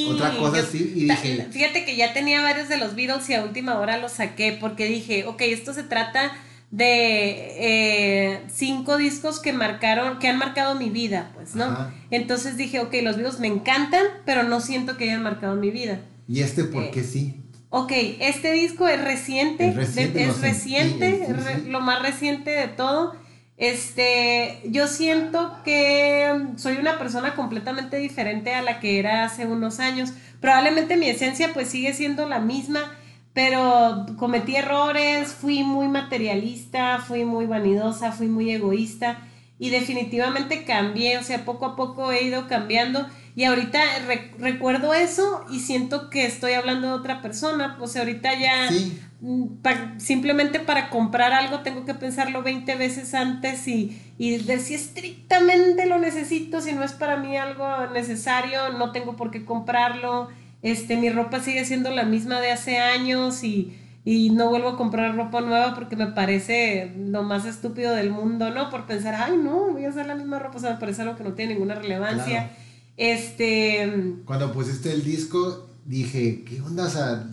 [0.10, 1.48] otra cosa así y dije...
[1.50, 4.86] Fíjate que ya tenía varios de los Beatles y a última hora los saqué porque
[4.86, 6.32] dije, ok, esto se trata
[6.70, 11.92] de eh, cinco discos que marcaron, que han marcado mi vida, pues, ¿no?
[12.12, 16.02] Entonces dije, ok, los Beatles me encantan, pero no siento que hayan marcado mi vida.
[16.28, 17.39] ¿Y este por qué sí?
[17.72, 22.02] Ok, este disco es reciente, Es reciente, de- lo es reciente, sí, re- lo más
[22.02, 23.14] reciente de todo.
[23.58, 29.80] Este, yo siento que soy una persona completamente diferente a la que era hace unos
[29.80, 30.14] años.
[30.40, 32.96] Probablemente mi esencia pues sigue siendo la misma,
[33.34, 39.20] pero cometí errores, fui muy materialista, fui muy vanidosa, fui muy egoísta
[39.60, 43.08] y definitivamente cambié, o sea, poco a poco he ido cambiando
[43.40, 48.02] y ahorita re- recuerdo eso y siento que estoy hablando de otra persona, o sea,
[48.02, 49.00] ahorita ya Sí.
[49.22, 54.60] mm, pa- simplemente para comprar algo tengo que pensarlo 20 veces antes y, y de
[54.60, 59.46] si estrictamente lo necesito, si no es para mí algo necesario, no tengo por qué
[59.46, 60.28] comprarlo.
[60.62, 63.74] Este, mi ropa sigue siendo la misma de hace años y,
[64.04, 68.50] y no vuelvo a comprar ropa nueva porque me parece lo más estúpido del mundo,
[68.52, 68.70] ¿no?
[68.70, 71.16] Por pensar, ay, no, voy a usar la misma ropa, o sea, me parece algo
[71.16, 72.26] que no tiene ninguna relevancia.
[72.50, 72.69] Claro.
[73.00, 73.90] Este,
[74.26, 76.86] Cuando pusiste el disco, dije, ¿qué onda?
[76.86, 77.26] O sea,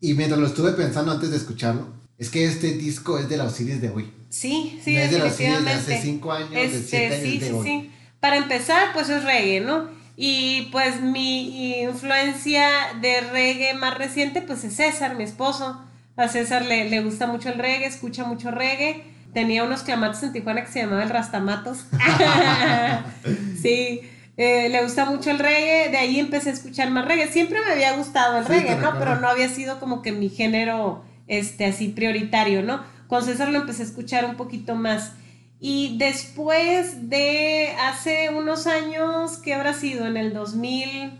[0.00, 3.44] y mientras lo estuve pensando antes de escucharlo, es que este disco es de la
[3.44, 4.10] Osiris de hoy.
[4.30, 7.22] sí, sí, no es de la Osiris de hace cinco años, de Este, siete años
[7.22, 7.66] sí, de sí, hoy.
[7.66, 7.90] sí.
[8.18, 9.90] Para empezar, pues es reggae, ¿no?
[10.16, 12.66] Y pues mi influencia
[13.02, 15.82] de reggae más reciente, pues es César, mi esposo.
[16.16, 19.04] A César le, le gusta mucho el reggae, escucha mucho reggae.
[19.34, 21.84] Tenía unos clamatos en Tijuana que se llamaban el Rastamatos.
[23.62, 24.00] sí,
[24.42, 25.90] eh, le gusta mucho el reggae.
[25.90, 27.28] De ahí empecé a escuchar más reggae.
[27.30, 28.76] Siempre me había gustado el Sí, reggae, ¿no?
[28.92, 28.98] recuerdo.
[29.00, 32.82] Pero no había sido como que mi género este, así prioritario, ¿no?
[33.06, 35.12] Con César lo empecé a escuchar un poquito más.
[35.60, 40.06] Y después de hace unos años, ¿qué habrá sido?
[40.06, 41.18] En el 2000,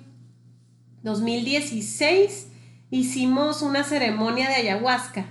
[1.03, 2.47] 2016
[2.91, 5.27] hicimos una ceremonia de ayahuasca.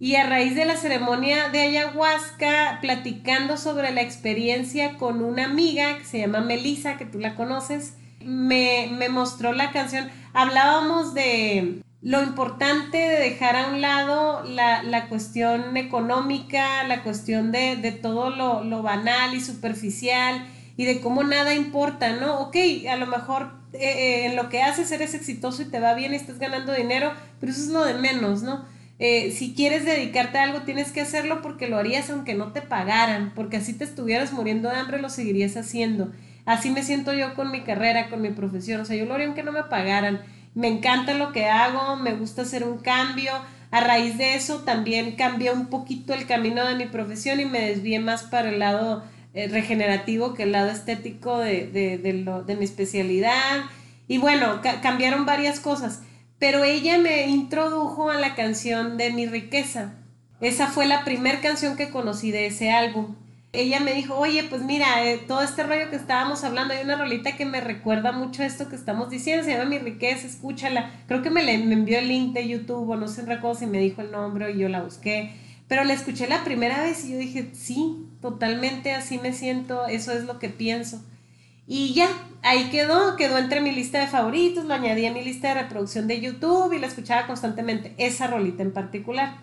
[0.00, 5.98] Y a raíz de la ceremonia de ayahuasca, platicando sobre la experiencia con una amiga
[5.98, 7.94] que se llama Melissa, que tú la conoces,
[8.24, 10.08] me, me mostró la canción.
[10.34, 17.50] Hablábamos de lo importante de dejar a un lado la, la cuestión económica, la cuestión
[17.50, 20.46] de, de todo lo, lo banal y superficial
[20.76, 22.38] y de cómo nada importa, ¿no?
[22.38, 22.56] Ok,
[22.88, 26.12] a lo mejor eh, eh, en lo que haces eres exitoso y te va bien
[26.12, 28.64] y estás ganando dinero, pero eso es lo de menos, ¿no?
[28.98, 32.62] Eh, si quieres dedicarte a algo, tienes que hacerlo porque lo harías aunque no te
[32.62, 36.12] pagaran, porque así te estuvieras muriendo de hambre, lo seguirías haciendo.
[36.44, 39.26] Así me siento yo con mi carrera, con mi profesión, o sea, yo lo haría
[39.26, 40.22] aunque no me pagaran.
[40.54, 43.32] Me encanta lo que hago, me gusta hacer un cambio.
[43.70, 47.60] A raíz de eso también cambié un poquito el camino de mi profesión y me
[47.60, 52.64] desvié más para el lado eh, regenerativo que el lado estético de, de, de, mi
[52.64, 53.64] especialidad.
[54.08, 56.00] Y bueno, ca cambiaron varias cosas
[56.38, 59.94] pero ella me introdujo a la canción de Mi Riqueza.
[60.40, 63.16] Esa fue la primera canción que conocí de ese álbum.
[63.52, 66.96] Ella me dijo, oye, pues mira, eh, todo este rollo que estábamos hablando, hay una
[66.96, 70.90] rolita que me recuerda mucho esto que estamos diciendo, se llama Mi Riqueza, escúchala.
[71.08, 73.66] Creo que me, le, me envió el link de YouTube o no sé recuerdo si
[73.66, 75.32] me dijo el nombre y yo la busqué.
[75.66, 80.12] Pero la escuché la primera vez y yo dije, sí, totalmente así me siento, eso
[80.12, 81.02] es lo que pienso.
[81.70, 82.08] Y ya,
[82.42, 86.06] ahí quedó, quedó entre mi lista de favoritos, lo añadí a mi lista de reproducción
[86.06, 89.36] de YouTube y la escuchaba constantemente, esa rolita en particular.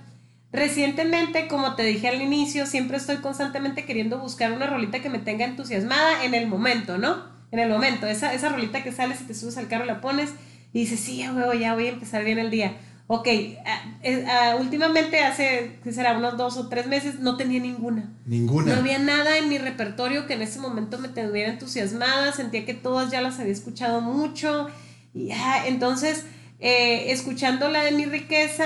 [0.52, 5.20] Recientemente, como te dije al inicio, siempre estoy constantemente queriendo buscar una rolita que me
[5.20, 7.24] tenga entusiasmada en el momento, ¿no?
[7.52, 10.32] En el momento, esa, esa rolita que sale si te subes al carro la pones
[10.74, 12.74] y dices, sí, huevo, ya voy a empezar bien el día.
[13.08, 16.18] Ok, uh, uh, últimamente hace, ¿qué será?
[16.18, 18.12] Unos dos o tres meses no tenía ninguna.
[18.26, 18.74] Ninguna.
[18.74, 22.74] No había nada en mi repertorio que en ese momento me tuviera entusiasmada, sentía que
[22.74, 24.68] todas ya las había escuchado mucho.
[25.14, 25.30] Y
[25.68, 26.26] entonces,
[26.60, 28.66] eh, escuchando la de mi riqueza,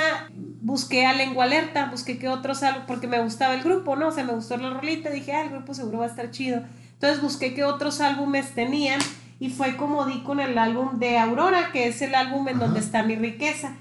[0.61, 4.07] busqué a Lengua Alerta, busqué que otros, porque me gustaba el grupo, ¿no?
[4.07, 6.63] O sea, me gustó la rolita, dije, ah, el grupo seguro va a estar chido.
[6.93, 9.01] Entonces busqué qué otros álbumes tenían
[9.37, 12.65] y fue como di con el álbum de Aurora, que es el álbum en Ajá.
[12.65, 13.75] donde está mi riqueza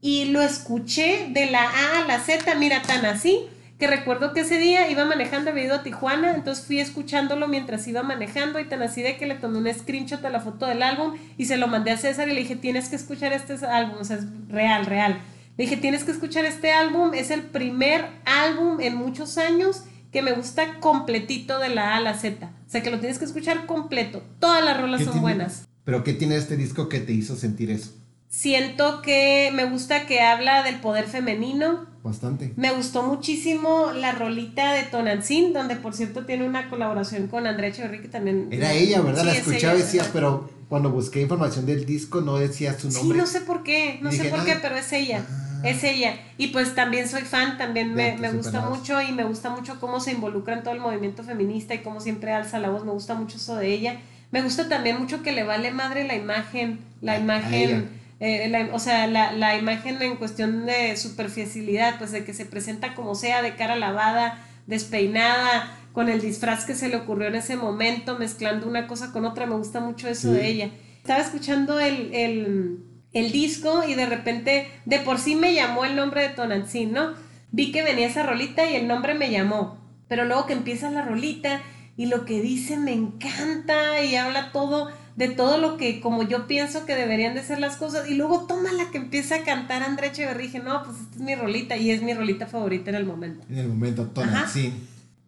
[0.00, 3.46] y lo escuché de la A a la Z, mira, tan así,
[3.78, 7.88] que recuerdo que ese día iba manejando, había ido a Tijuana, entonces fui escuchándolo mientras
[7.88, 10.82] iba manejando y tan así de que le tomé un screenshot de la foto del
[10.82, 13.96] álbum y se lo mandé a César y le dije, tienes que escuchar este álbum,
[14.00, 15.20] o sea, es real, real.
[15.56, 20.22] Le dije, tienes que escuchar este álbum, es el primer álbum en muchos años que
[20.22, 22.52] me gusta completito de la A a la Z.
[22.66, 24.22] O sea, que lo tienes que escuchar completo.
[24.38, 25.68] Todas las rolas son tiene, buenas.
[25.84, 27.99] ¿Pero qué tiene este disco que te hizo sentir eso?
[28.30, 31.86] Siento que me gusta que habla del poder femenino.
[32.04, 32.52] Bastante.
[32.56, 37.70] Me gustó muchísimo la rolita de Tonantzin, donde por cierto tiene una colaboración con Andrea
[37.70, 38.46] Echeverry, que también...
[38.52, 39.22] Era ella, ¿verdad?
[39.22, 40.12] Sí, la es escuchaba y ella, decía, ¿verdad?
[40.14, 43.02] pero cuando busqué información del disco no decía su nombre.
[43.14, 44.58] Sí, no sé por qué, no sé por qué, "Ah".
[44.62, 45.26] pero es ella.
[45.28, 45.46] Ah.
[45.68, 46.14] Es ella.
[46.38, 49.98] Y pues también soy fan, también me, me gusta mucho y me gusta mucho cómo
[49.98, 52.84] se involucra en todo el movimiento feminista y cómo siempre alza la voz.
[52.84, 53.98] Me gusta mucho eso de ella.
[54.30, 57.90] Me gusta también mucho que le vale madre la imagen, la imagen,
[58.20, 62.94] eh, o sea, la, la, imagen en cuestión de superficialidad, pues de que se presenta
[62.94, 67.56] como sea, de cara lavada, despeinada, con el disfraz que se le ocurrió en ese
[67.56, 70.70] momento, mezclando una cosa con otra, me gusta mucho eso de ella.
[70.98, 75.96] Estaba escuchando el, el, el, disco y de repente, de por sí me llamó el
[75.96, 77.14] nombre de Tonantzin, ¿no?
[77.52, 81.02] Vi que venía esa rolita y el nombre me llamó, pero luego que empieza la
[81.02, 81.62] rolita
[81.96, 84.90] y lo que dice me encanta y habla todo
[85.20, 88.46] de todo lo que como yo pienso que deberían de ser las cosas y luego
[88.46, 91.34] toma la que empieza a cantar André Echeverría y dije, no, pues esta es mi
[91.34, 93.44] rolita y es mi rolita favorita en el momento.
[93.50, 94.72] En el momento, Tonantzin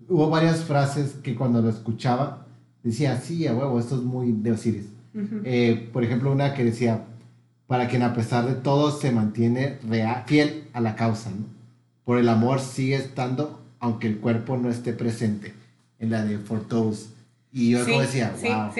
[0.08, 2.46] hubo varias frases que cuando lo escuchaba
[2.82, 4.86] decía, sí, a huevo, esto es muy de Osiris.
[5.44, 7.04] Eh, por ejemplo, una que decía,
[7.66, 11.44] para quien a pesar de todo se mantiene real, fiel a la causa, ¿no?
[12.06, 15.52] Por el amor sigue estando, aunque el cuerpo no esté presente,
[15.98, 17.10] en la de Fortos.
[17.52, 18.72] Y yo como decía, wow.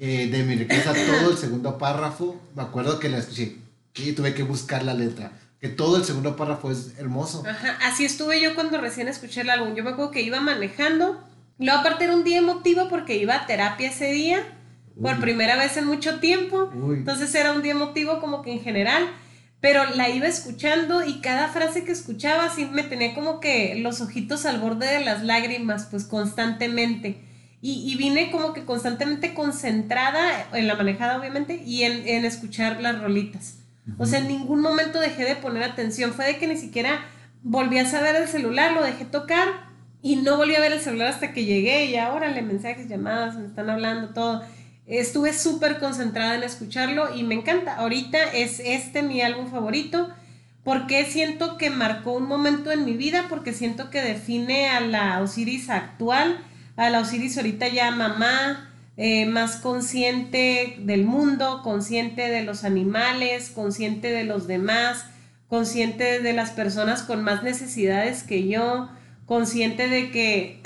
[0.00, 3.58] Eh, de mi riqueza, todo el segundo párrafo, me acuerdo que la escuché
[3.94, 5.30] y tuve que buscar la letra
[5.60, 7.44] que todo el segundo párrafo es hermoso.
[7.46, 9.74] Ajá, así estuve yo cuando recién escuché el álbum.
[9.74, 11.22] Yo me acuerdo que iba manejando.
[11.58, 14.42] Luego aparte era un día emotivo porque iba a terapia ese día,
[15.00, 16.70] por primera vez en mucho tiempo.
[16.72, 19.06] Entonces era un día emotivo como que en general.
[19.60, 24.00] Pero la iba escuchando y cada frase que escuchaba sí me tenía como que los
[24.00, 27.20] ojitos al borde de las lágrimas, pues constantemente.
[27.62, 32.98] Y, vine como que constantemente concentrada en la manejada, obviamente, y en, en escuchar las
[32.98, 33.56] rolitas.
[33.98, 36.12] O sea, en ningún momento dejé de poner atención.
[36.14, 37.04] Fue de que ni siquiera
[37.42, 39.48] volví a saber el celular, lo dejé tocar
[40.02, 43.36] y no volví a ver el celular hasta que llegué y ahora le mensajes, llamadas,
[43.36, 44.42] me están hablando, todo.
[44.86, 47.76] Estuve súper concentrada en escucharlo y me encanta.
[47.76, 50.10] Ahorita es este mi álbum favorito
[50.64, 55.20] porque siento que marcó un momento en mi vida, porque siento que define a la
[55.20, 56.38] Osiris actual,
[56.80, 63.50] a la Osiris ahorita ya mamá, eh, más consciente del mundo, consciente de los animales,
[63.50, 65.04] consciente de los demás,
[65.46, 68.88] consciente de las personas con más necesidades que yo,
[69.26, 70.62] consciente de que,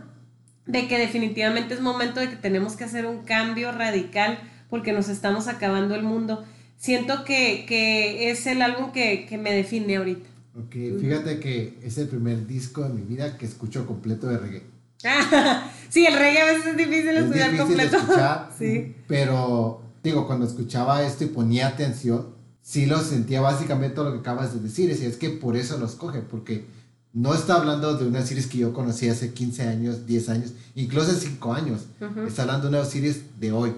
[0.66, 4.38] de que definitivamente es momento de que tenemos que hacer un cambio radical
[4.70, 6.46] porque nos estamos acabando el mundo.
[6.78, 10.30] Siento que, es el álbum que, que, me define ahorita.
[10.58, 14.71] Ok, fíjate que es el primer disco de mi vida que escucho completo de reggae.
[15.88, 17.96] sí, el reggae a veces es difícil es estudiar difícil completo.
[17.96, 18.96] Escuchar, sí.
[19.08, 22.28] Pero, digo, cuando escuchaba esto y ponía atención,
[22.62, 24.90] sí lo sentía básicamente lo que acabas de decir.
[24.90, 26.66] Y es que por eso los coge, porque
[27.12, 31.10] no está hablando de una series que yo conocí hace 15 años, 10 años, incluso
[31.10, 31.82] hace 5 años.
[32.26, 33.72] Está hablando de una series de hoy,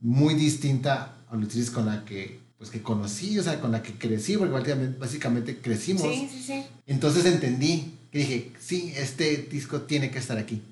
[0.00, 3.82] muy distinta a la series con la que pues que conocí, o sea, con la
[3.82, 6.02] que crecí, porque básicamente crecimos.
[6.02, 6.64] Sí, sí, sí.
[6.86, 10.62] Entonces entendí que dije, sí, este disco tiene que estar aquí.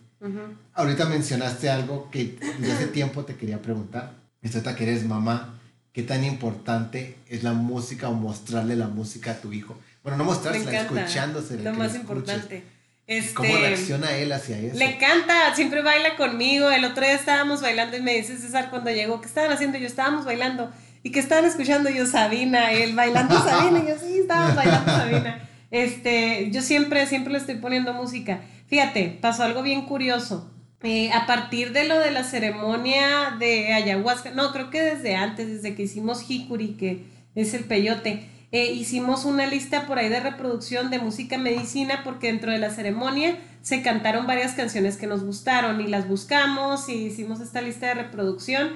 [0.74, 4.12] Ahorita mencionaste algo que desde hace tiempo te quería preguntar.
[4.42, 5.58] Esta que eres mamá,
[5.92, 9.76] ¿qué tan importante es la música o mostrarle la música a tu hijo?
[10.04, 11.58] Bueno, no mostrársela, escuchándose.
[11.58, 12.62] Lo más importante.
[13.08, 14.78] Este, ¿Cómo reacciona él hacia eso?
[14.78, 16.70] Le encanta, siempre baila conmigo.
[16.70, 19.78] El otro día estábamos bailando y me dice César cuando llegó, ¿qué estaban haciendo?
[19.78, 20.70] Yo estábamos bailando.
[21.02, 21.90] ¿Y qué estaban escuchando?
[21.90, 23.80] Yo, Sabina, él bailando Sabina.
[23.80, 25.48] Y yo, sí, estábamos bailando Sabina.
[25.72, 28.42] Este, yo siempre, siempre le estoy poniendo música.
[28.68, 30.48] Fíjate, pasó algo bien curioso.
[30.82, 35.48] Eh, a partir de lo de la ceremonia de ayahuasca, no, creo que desde antes,
[35.48, 37.04] desde que hicimos Hikuri, que
[37.34, 42.26] es el peyote, eh, hicimos una lista por ahí de reproducción de música medicina porque
[42.26, 47.06] dentro de la ceremonia se cantaron varias canciones que nos gustaron y las buscamos y
[47.06, 48.72] hicimos esta lista de reproducción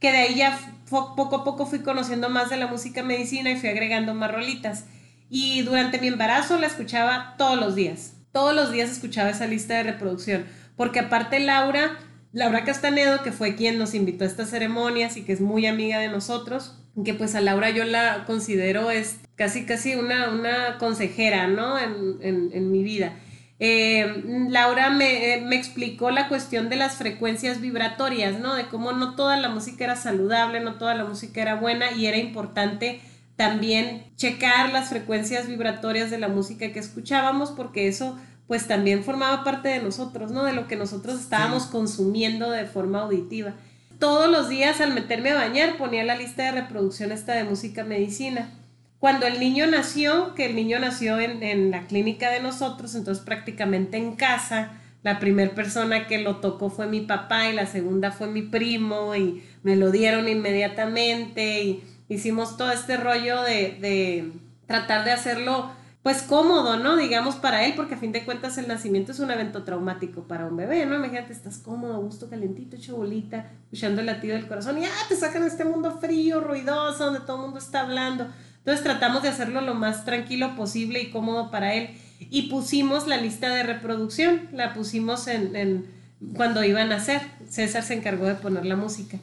[0.00, 3.56] que de ahí ya poco a poco fui conociendo más de la música medicina y
[3.56, 4.84] fui agregando más rolitas.
[5.30, 8.14] Y durante mi embarazo la escuchaba todos los días.
[8.32, 10.46] Todos los días escuchaba esa lista de reproducción.
[10.76, 11.98] Porque aparte Laura,
[12.32, 15.98] Laura Castanedo, que fue quien nos invitó a estas ceremonias y que es muy amiga
[15.98, 21.46] de nosotros, que pues a Laura yo la considero es casi casi una, una consejera,
[21.46, 21.78] ¿no?
[21.78, 23.14] En, mi vida.
[23.60, 28.54] Eh, Laura me, eh, me, explicó la cuestión de las frecuencias vibratorias, ¿no?
[28.54, 32.06] De cómo no toda la música era saludable, no toda la música era buena y
[32.06, 33.00] era importante
[33.38, 38.18] también checar las frecuencias vibratorias de la música que escuchábamos, porque eso
[38.48, 40.42] pues también formaba parte de nosotros, ¿no?
[40.42, 43.54] De lo que nosotros estábamos consumiendo de forma auditiva.
[44.00, 47.84] Todos los días al meterme a bañar ponía la lista de reproducción esta de música
[47.84, 48.50] medicina.
[48.98, 53.24] Cuando el niño nació, que el niño nació en, en la clínica de nosotros, entonces
[53.24, 54.72] prácticamente en casa,
[55.04, 59.14] la primera persona que lo tocó fue mi papá y la segunda fue mi primo
[59.14, 64.32] y me lo dieron inmediatamente y hicimos todo este rollo de,
[64.66, 65.70] tratar de hacerlo
[66.02, 66.96] pues cómodo, ¿no?
[66.96, 70.46] Digamos para él, porque a fin de cuentas el nacimiento es un evento traumático para
[70.46, 70.94] un bebé, ¿no?
[70.94, 74.90] Imagínate, estás cómodo, a gusto, calentito, hecho bolita, escuchando el latido del corazón y ya
[75.08, 78.28] te sacan este mundo frío, ruidoso, donde todo el mundo está hablando.
[78.58, 81.90] Entonces tratamos de hacerlo lo más tranquilo posible y cómodo para él.
[82.20, 85.86] Y pusimos la lista de reproducción, la pusimos en, en
[86.34, 87.22] cuando iban a hacer.
[87.48, 89.18] César se encargó de poner la música.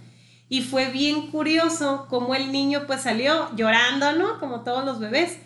[0.48, 4.40] Y fue bien curioso cómo el niño pues salió llorando, ¿no?
[4.40, 5.40] Como todos los bebés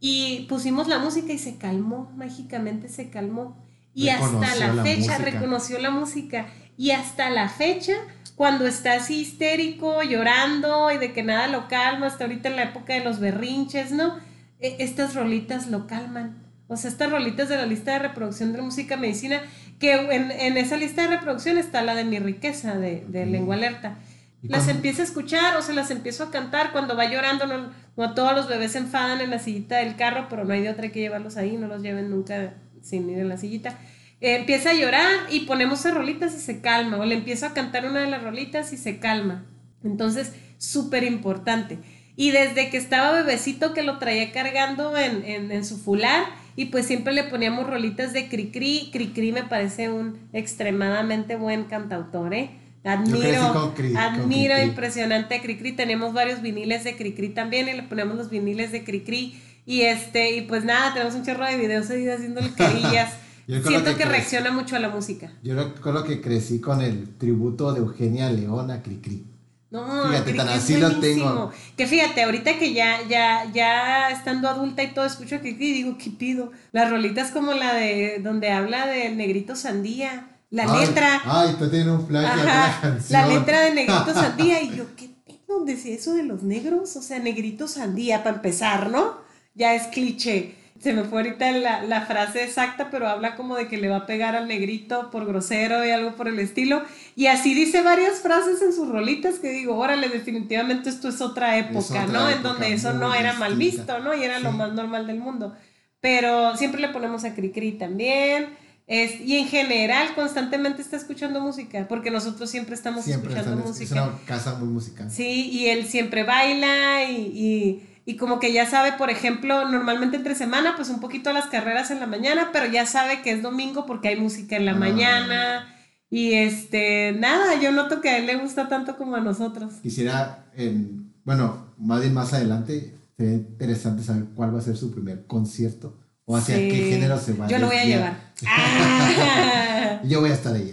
[0.00, 3.56] y pusimos la música y se calmó, mágicamente se calmó.
[3.94, 6.46] Y hasta la, fecha reconoció la música.
[6.76, 7.94] Y hasta la fecha,
[8.34, 12.64] cuando está así histérico, llorando y de que nada lo calma, hasta ahorita en la
[12.64, 14.18] época de los berrinches, ¿no?
[14.60, 16.42] E, estas rolitas lo calman.
[16.68, 19.40] O sea, estas rolitas de la lista de reproducción de música medicina,
[19.78, 23.98] que en, esa lista de reproducción está la de mi riqueza de, de lengua alerta
[24.42, 27.46] las empieza a escuchar o se las empiezo a cantar cuando va llorando.
[27.46, 30.62] No, como todos los bebés se enfadan en la sillita del carro, pero no hay
[30.62, 33.78] de otra que llevarlos ahí, no los lleven nunca sin ir en la sillita.
[34.20, 37.54] Eh, empieza a llorar y ponemos a rolitas y se calma, o le empiezo a
[37.54, 39.46] cantar una de las rolitas y se calma.
[39.84, 41.78] Entonces, súper importante.
[42.16, 46.24] Y desde que estaba bebecito que lo traía cargando en, en, en su fular,
[46.56, 48.88] y pues siempre le poníamos rolitas de Cricri.
[48.90, 52.50] Cricri me parece un extremadamente buen cantautor, ¿eh?
[52.86, 55.72] Admiro, admiro impresionante Cricri.
[55.72, 59.40] Tenemos varios viniles de Cricri también y le ponemos los viniles de Cricri.
[59.66, 63.12] Y este, y pues nada, tenemos un chorro de videos ahí haciéndole carillas.
[63.46, 65.32] Siento que, reacciona mucho a la música.
[65.42, 69.24] Yo recuerdo que crecí con el tributo de Eugenia León a Cricri.
[69.70, 71.50] No, fíjate, tan así lo tengo.
[71.76, 75.72] Que fíjate, ahorita que ya, ya, ya estando adulta y todo, escucho a Cricri y
[75.72, 76.52] digo, ¿qué pido?
[76.70, 81.22] Las rolitas como la de donde habla del negrito sandía la letra.
[81.24, 83.20] Ay, tú tienes un flash la canción.
[83.20, 84.62] La letra de Negrito Sandía.
[84.66, 85.64] Y yo, ¿qué tengo?
[85.64, 86.96] Decía eso de los negros.
[86.96, 89.18] O sea, Negrito Sandía, para empezar, ¿no?
[89.54, 90.54] Ya es cliché.
[90.80, 93.96] Se me fue ahorita la, la, frase exacta, pero habla como de que le va
[93.96, 96.82] a pegar al negrito por grosero y algo por el estilo.
[97.16, 101.56] Y así dice varias frases en sus rolitas que digo, órale, definitivamente esto es otra
[101.56, 102.28] época, ¿no?
[102.28, 104.14] en donde eso no era mal visto, ¿no?
[104.14, 105.54] Y era lo más normal del mundo.
[106.00, 108.65] Pero siempre le ponemos a Cricri también.
[108.86, 113.84] Es, y en general constantemente está escuchando música, porque nosotros siempre estamos escuchando música.
[113.84, 115.10] Es una casa muy musical.
[115.10, 120.36] Sí, y él siempre baila y, y, como que ya sabe, por ejemplo, normalmente entre
[120.36, 123.86] semana, pues un poquito las carreras en la mañana, pero ya sabe que es domingo
[123.86, 124.76] porque hay música en la ah.
[124.76, 125.74] mañana.
[126.08, 129.74] Y este, nada, yo noto que a él le gusta tanto como a nosotros.
[129.82, 134.92] Quisiera, en, bueno, más bien más adelante, sería interesante saber cuál va a ser su
[134.92, 137.46] primer concierto o hacia qué género se va.
[137.46, 138.26] Yo lo voy a llevar.
[140.04, 140.72] Yo voy a estar ahí.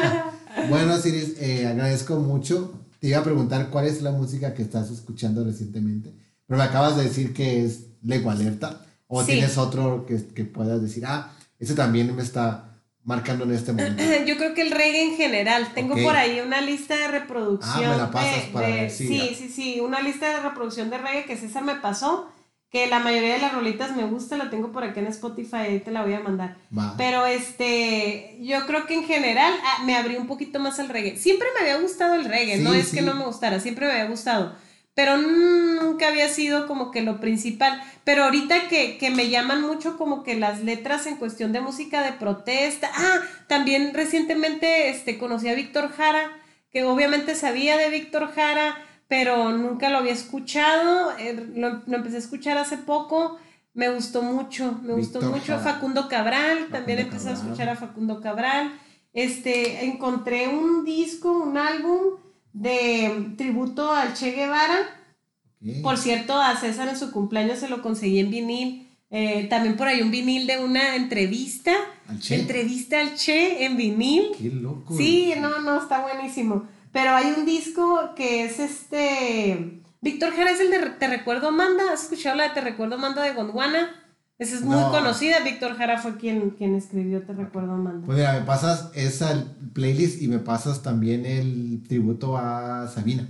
[0.68, 2.80] bueno, Siris, eh, agradezco mucho.
[3.00, 6.12] Te iba a preguntar cuál es la música que estás escuchando recientemente,
[6.46, 8.80] pero me acabas de decir que es Lego Alerta.
[9.06, 13.72] ¿O tienes otro que, que puedas decir, ah, ese también me está marcando en este
[13.72, 14.02] momento?
[14.26, 15.68] Yo creo que el reggae en general.
[15.74, 17.84] Tengo por ahí una lista de reproducción.
[17.84, 19.80] Ah, me la pasas para ver Sí, sí, sí.
[19.80, 22.28] Una lista de reproducción de reggae que César me pasó
[22.74, 25.78] que la mayoría de las rolitas me gusta, la tengo por aquí en Spotify, ahí
[25.78, 26.56] te la voy a mandar.
[26.96, 31.16] Pero este, yo creo que en general ah, me abrí un poquito más al reggae.
[31.16, 34.06] Siempre me había gustado el reggae, no es que no me gustara, siempre me había
[34.06, 34.56] gustado.
[34.92, 37.80] Pero nunca había sido como que lo principal.
[38.02, 42.02] Pero ahorita que, que me llaman mucho como que las letras en cuestión de música
[42.02, 42.90] de protesta.
[42.92, 46.28] Ah, también recientemente este, conocí a Víctor Jara,
[46.72, 48.76] que obviamente sabía de Víctor Jara
[49.08, 53.38] pero nunca lo había escuchado, eh, lo, empecé a escuchar hace poco,
[53.74, 58.72] me gustó mucho, me gustó mucho Facundo Cabral, también empecé a escuchar a Facundo Cabral,
[59.12, 62.18] este, encontré un disco, un álbum
[62.52, 65.00] de tributo al Che Guevara,
[65.82, 69.88] por cierto, a César en su cumpleaños se lo conseguí en vinil, eh, también por
[69.88, 71.72] ahí un vinil de una entrevista,
[72.28, 74.32] entrevista al Che en vinil.
[74.36, 74.96] Qué loco.
[74.96, 76.66] Sí, no, no, está buenísimo.
[76.94, 79.82] Pero hay un disco que es este.
[80.00, 81.82] Víctor Jara es el de Te Recuerdo Amanda.
[81.92, 83.90] ¿Has escuchado la de Te Recuerdo Amanda de Gondwana?
[84.38, 85.40] Esa es muy conocida.
[85.40, 88.06] Víctor Jara fue quien, quien escribió Te Recuerdo Amanda.
[88.06, 93.26] Pues mira, me pasas esa playlist y me pasas también el tributo a Sabina.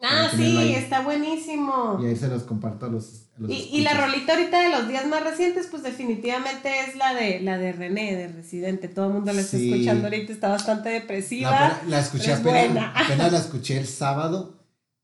[0.00, 1.98] Ah, sí, está buenísimo.
[2.00, 3.28] Y ahí se los comparto a los.
[3.48, 7.56] Y, la rolita ahorita de los días más recientes, pues definitivamente es la de la
[7.56, 8.88] de René, de Residente.
[8.88, 11.80] Todo el mundo la está escuchando ahorita, está bastante depresiva.
[11.86, 14.58] la escuché apenas, apenas la escuché el sábado.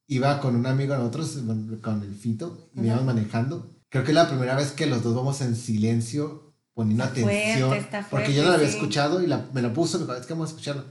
[0.08, 1.38] Iba con un amigo nosotros,
[1.80, 3.74] con el Fito, y me íbamos manejando.
[3.88, 7.86] Creo que es la primera vez que los dos vamos en silencio, poniendo atención.
[8.10, 10.34] porque yo no la había escuchado y la, me lo puso, me dijo, es que
[10.34, 10.84] vamos a escucharlo.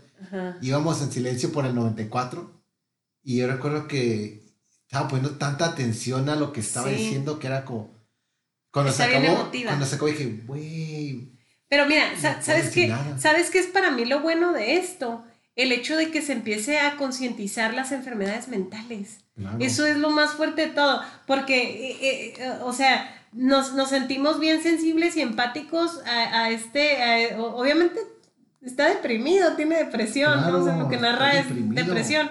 [0.61, 2.63] Íbamos en silencio por el 94
[3.23, 4.44] y yo recuerdo que
[4.87, 7.93] estaba poniendo tanta atención a lo que estaba diciendo que era como,
[8.71, 11.31] Cuando Está se acabó, cuando se acabó dije, güey.
[11.67, 12.93] Pero mira, sa- ¿sabes qué?
[13.17, 15.23] ¿Sabes qué es para mí lo bueno de esto?
[15.55, 19.21] El hecho de que se empiece a concientizar las enfermedades mentales.
[19.35, 19.57] Claro.
[19.59, 21.61] Eso es lo más fuerte de todo, porque,
[21.91, 27.01] eh, eh, eh, o sea, nos, nos sentimos bien sensibles y empáticos a, a este,
[27.33, 27.99] a- obviamente
[28.61, 30.59] está deprimido, tiene depresión, ¿no?
[30.59, 31.83] O sea, lo que narra es deprimido.
[31.85, 32.29] depresión.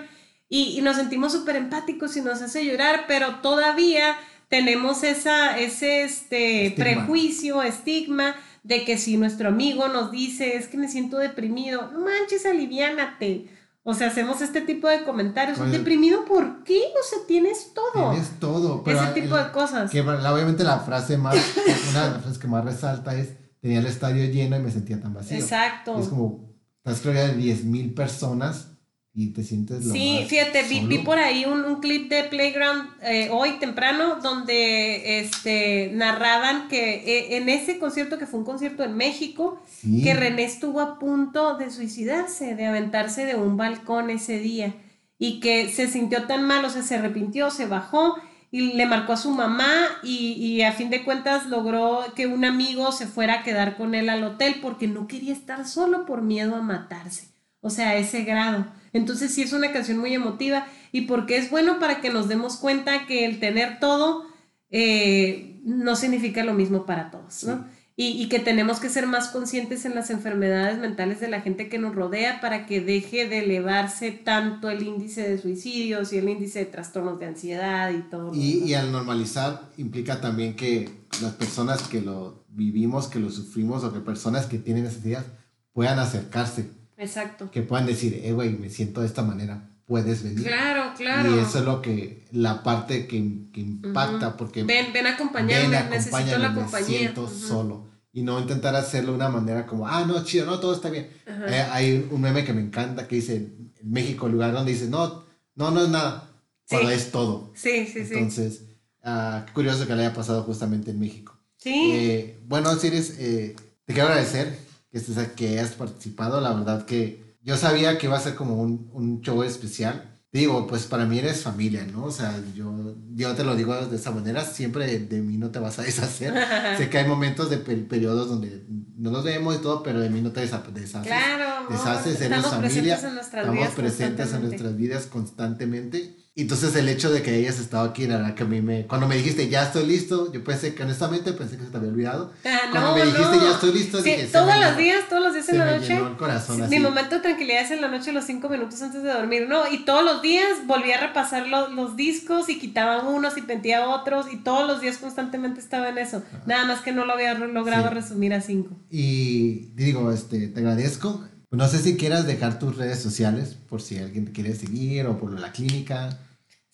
[0.55, 4.15] Y, y nos sentimos súper empáticos y nos hace llorar, pero todavía
[4.49, 6.85] tenemos esa, ese este, Estigma.
[6.85, 11.99] prejuicio, estigma, de que si nuestro amigo nos dice, es que me siento deprimido, no
[12.05, 13.49] manches, aliviánate.
[13.83, 15.59] O sea, hacemos este tipo de comentarios.
[15.59, 15.73] Oye.
[15.79, 16.79] ¿Deprimido por qué?
[16.79, 18.11] O sea, tienes todo.
[18.13, 18.85] Tienes todo.
[18.85, 19.91] Pero Ese tipo el- de cosas.
[19.91, 21.35] Que obviamente la frase más,
[21.91, 23.31] una de las frases que más resalta es,
[23.61, 25.37] tenía el estadio lleno y me sentía tan vacío.
[25.37, 25.99] Exacto.
[25.99, 28.69] Y es como, estás ya de 10 mil personas
[29.17, 32.25] y te sientes lo Sí, más fíjate, vi, vi por ahí un, un clip de
[32.25, 38.47] Playground eh, hoy temprano donde este, narraban que eh, en ese concierto, que fue un
[38.47, 40.03] concierto en México, Sí.
[40.03, 44.75] que René estuvo a punto de suicidarse, de aventarse de un balcón ese día
[45.19, 48.17] y que se sintió tan mal, o sea, se arrepintió, se bajó
[48.51, 49.71] y le marcó a su mamá
[50.03, 53.95] y, y a fin de cuentas logró que un amigo se fuera a quedar con
[53.95, 57.29] él al hotel porque no quería estar solo por miedo a matarse,
[57.61, 58.67] o sea, a ese grado.
[58.95, 62.57] Entonces sí es una canción muy emotiva y porque es bueno para que nos demos
[62.57, 64.25] cuenta que el tener todo
[64.71, 67.67] eh, no significa lo mismo para todos, ¿no?
[67.97, 71.69] Y, y que tenemos que ser más conscientes en las enfermedades mentales de la gente
[71.69, 76.29] que nos rodea para que deje de elevarse tanto el índice de suicidios y el
[76.29, 78.33] índice de trastornos de ansiedad y todo.
[78.35, 80.91] Y, y al normalizar implica también que
[81.23, 85.27] las personas que lo vivimos, que lo sufrimos o que personas que tienen esas ideas
[85.73, 87.51] puedan acercarse, Exacto.
[87.51, 90.45] que puedan decir, eh, güey, me siento de esta manera, puedes venir.
[90.45, 91.35] Claro, claro.
[91.35, 95.91] Y eso es lo que, la parte que, que impacta, porque Ven, ven acompañarme, ven,
[95.91, 96.99] necesito la me compañía.
[96.99, 97.35] siento Ujú.
[97.35, 97.87] solo.
[98.13, 101.09] Y no intentar hacerlo de una manera como, ah, no, chido, no, todo está bien.
[101.27, 101.47] Ajá.
[101.49, 104.87] Eh, hay un meme que me encanta que dice, en México, el lugar donde dice,
[104.89, 105.25] no,
[105.57, 106.31] no, no es nada,
[106.67, 106.77] Sí.
[106.77, 107.53] cuando es todo.
[107.55, 108.15] Sí, sí, sí.
[108.15, 108.63] Entonces,
[109.03, 111.37] ah, qué curioso que le haya pasado justamente en México.
[111.59, 111.91] sí.
[111.93, 114.57] Eh, bueno, Osiris, eh, te quiero agradecer
[114.95, 116.41] que, estés, que hayas participado.
[116.41, 120.11] La verdad que yo sabía que iba a ser como un, un show especial.
[120.33, 122.05] Digo, pues para mí eres familia, ¿no?
[122.05, 125.51] O sea, yo, yo te lo digo de esa manera, siempre de, de mí no
[125.51, 126.33] te vas a deshacer.
[126.79, 128.65] sé que hay momentos de per- periodos donde
[128.97, 131.03] no nos vemos y todo, pero de mí no te deshaces.
[131.03, 131.73] Claro, amor.
[131.73, 136.17] deshaces, eres estamos familia, presentes en nuestras Estamos vidas presentes en nuestras vidas constantemente.
[136.37, 138.89] Y entonces el hecho de que hayas estado aquí, la verdad que a mí me...
[138.89, 141.91] Cuando me dijiste, ya estoy listo, yo pensé que honestamente pensé que se te había
[141.91, 142.33] olvidado.
[142.45, 143.45] Ah, Cuando no, me dijiste, no.
[143.45, 146.01] ya estoy listo, Sí, dije, todos los días, todos los días en la noche.
[146.19, 146.75] corazón así.
[146.75, 149.71] Mi momento de tranquilidad es en la noche, los cinco minutos antes de dormir, ¿no?
[149.71, 153.89] Y todos los días volví a repasar lo- los discos y quitaba unos y pentía
[153.89, 156.25] otros y todos los días constantemente estaba en eso.
[156.47, 157.95] Nada más que no lo había logrado Sí.
[157.95, 158.77] resumir a cinco.
[158.91, 161.25] Y digo, este, te agradezco.
[161.53, 165.17] No sé si quieras dejar tus redes sociales por si alguien te quiere seguir o
[165.17, 166.19] por la clínica.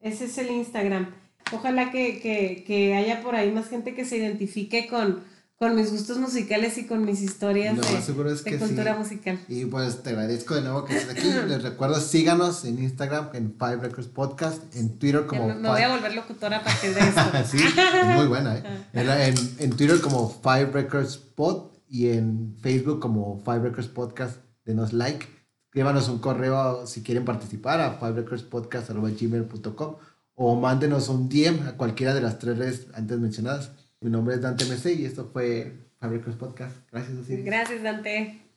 [0.00, 1.12] Ese es el Instagram.
[1.50, 5.24] Ojalá que, que, que haya por ahí más gente que se identifique con,
[5.60, 7.98] con mis gustos musicales y con mis historias Lo de,
[8.32, 8.98] es de cultura sí.
[8.98, 9.38] musical.
[9.46, 11.30] Y pues te agradezco de nuevo que estés aquí.
[11.48, 15.82] Les recuerdo, síganos en Instagram, en Five Records Podcast, en Twitter como me, me voy
[15.82, 17.20] a volver locutora a partir de esto.
[17.44, 18.62] sí, es muy buena, ¿eh?
[19.58, 24.38] En, Twitter como Five Records Pod y en Facebook como Five Records Podcast.
[24.64, 25.26] Denos like.
[25.66, 29.96] Escríbanos un correo si quieren participar a fiverecordspodcast.gmail.com
[30.36, 33.72] o mándenos un DM a cualquiera de las tres redes antes mencionadas.
[34.02, 36.74] Mi nombre es Dante MC y esto fue Records Podcast.
[36.90, 37.44] Gracias, Osiris.
[37.44, 38.40] Gracias, Dante.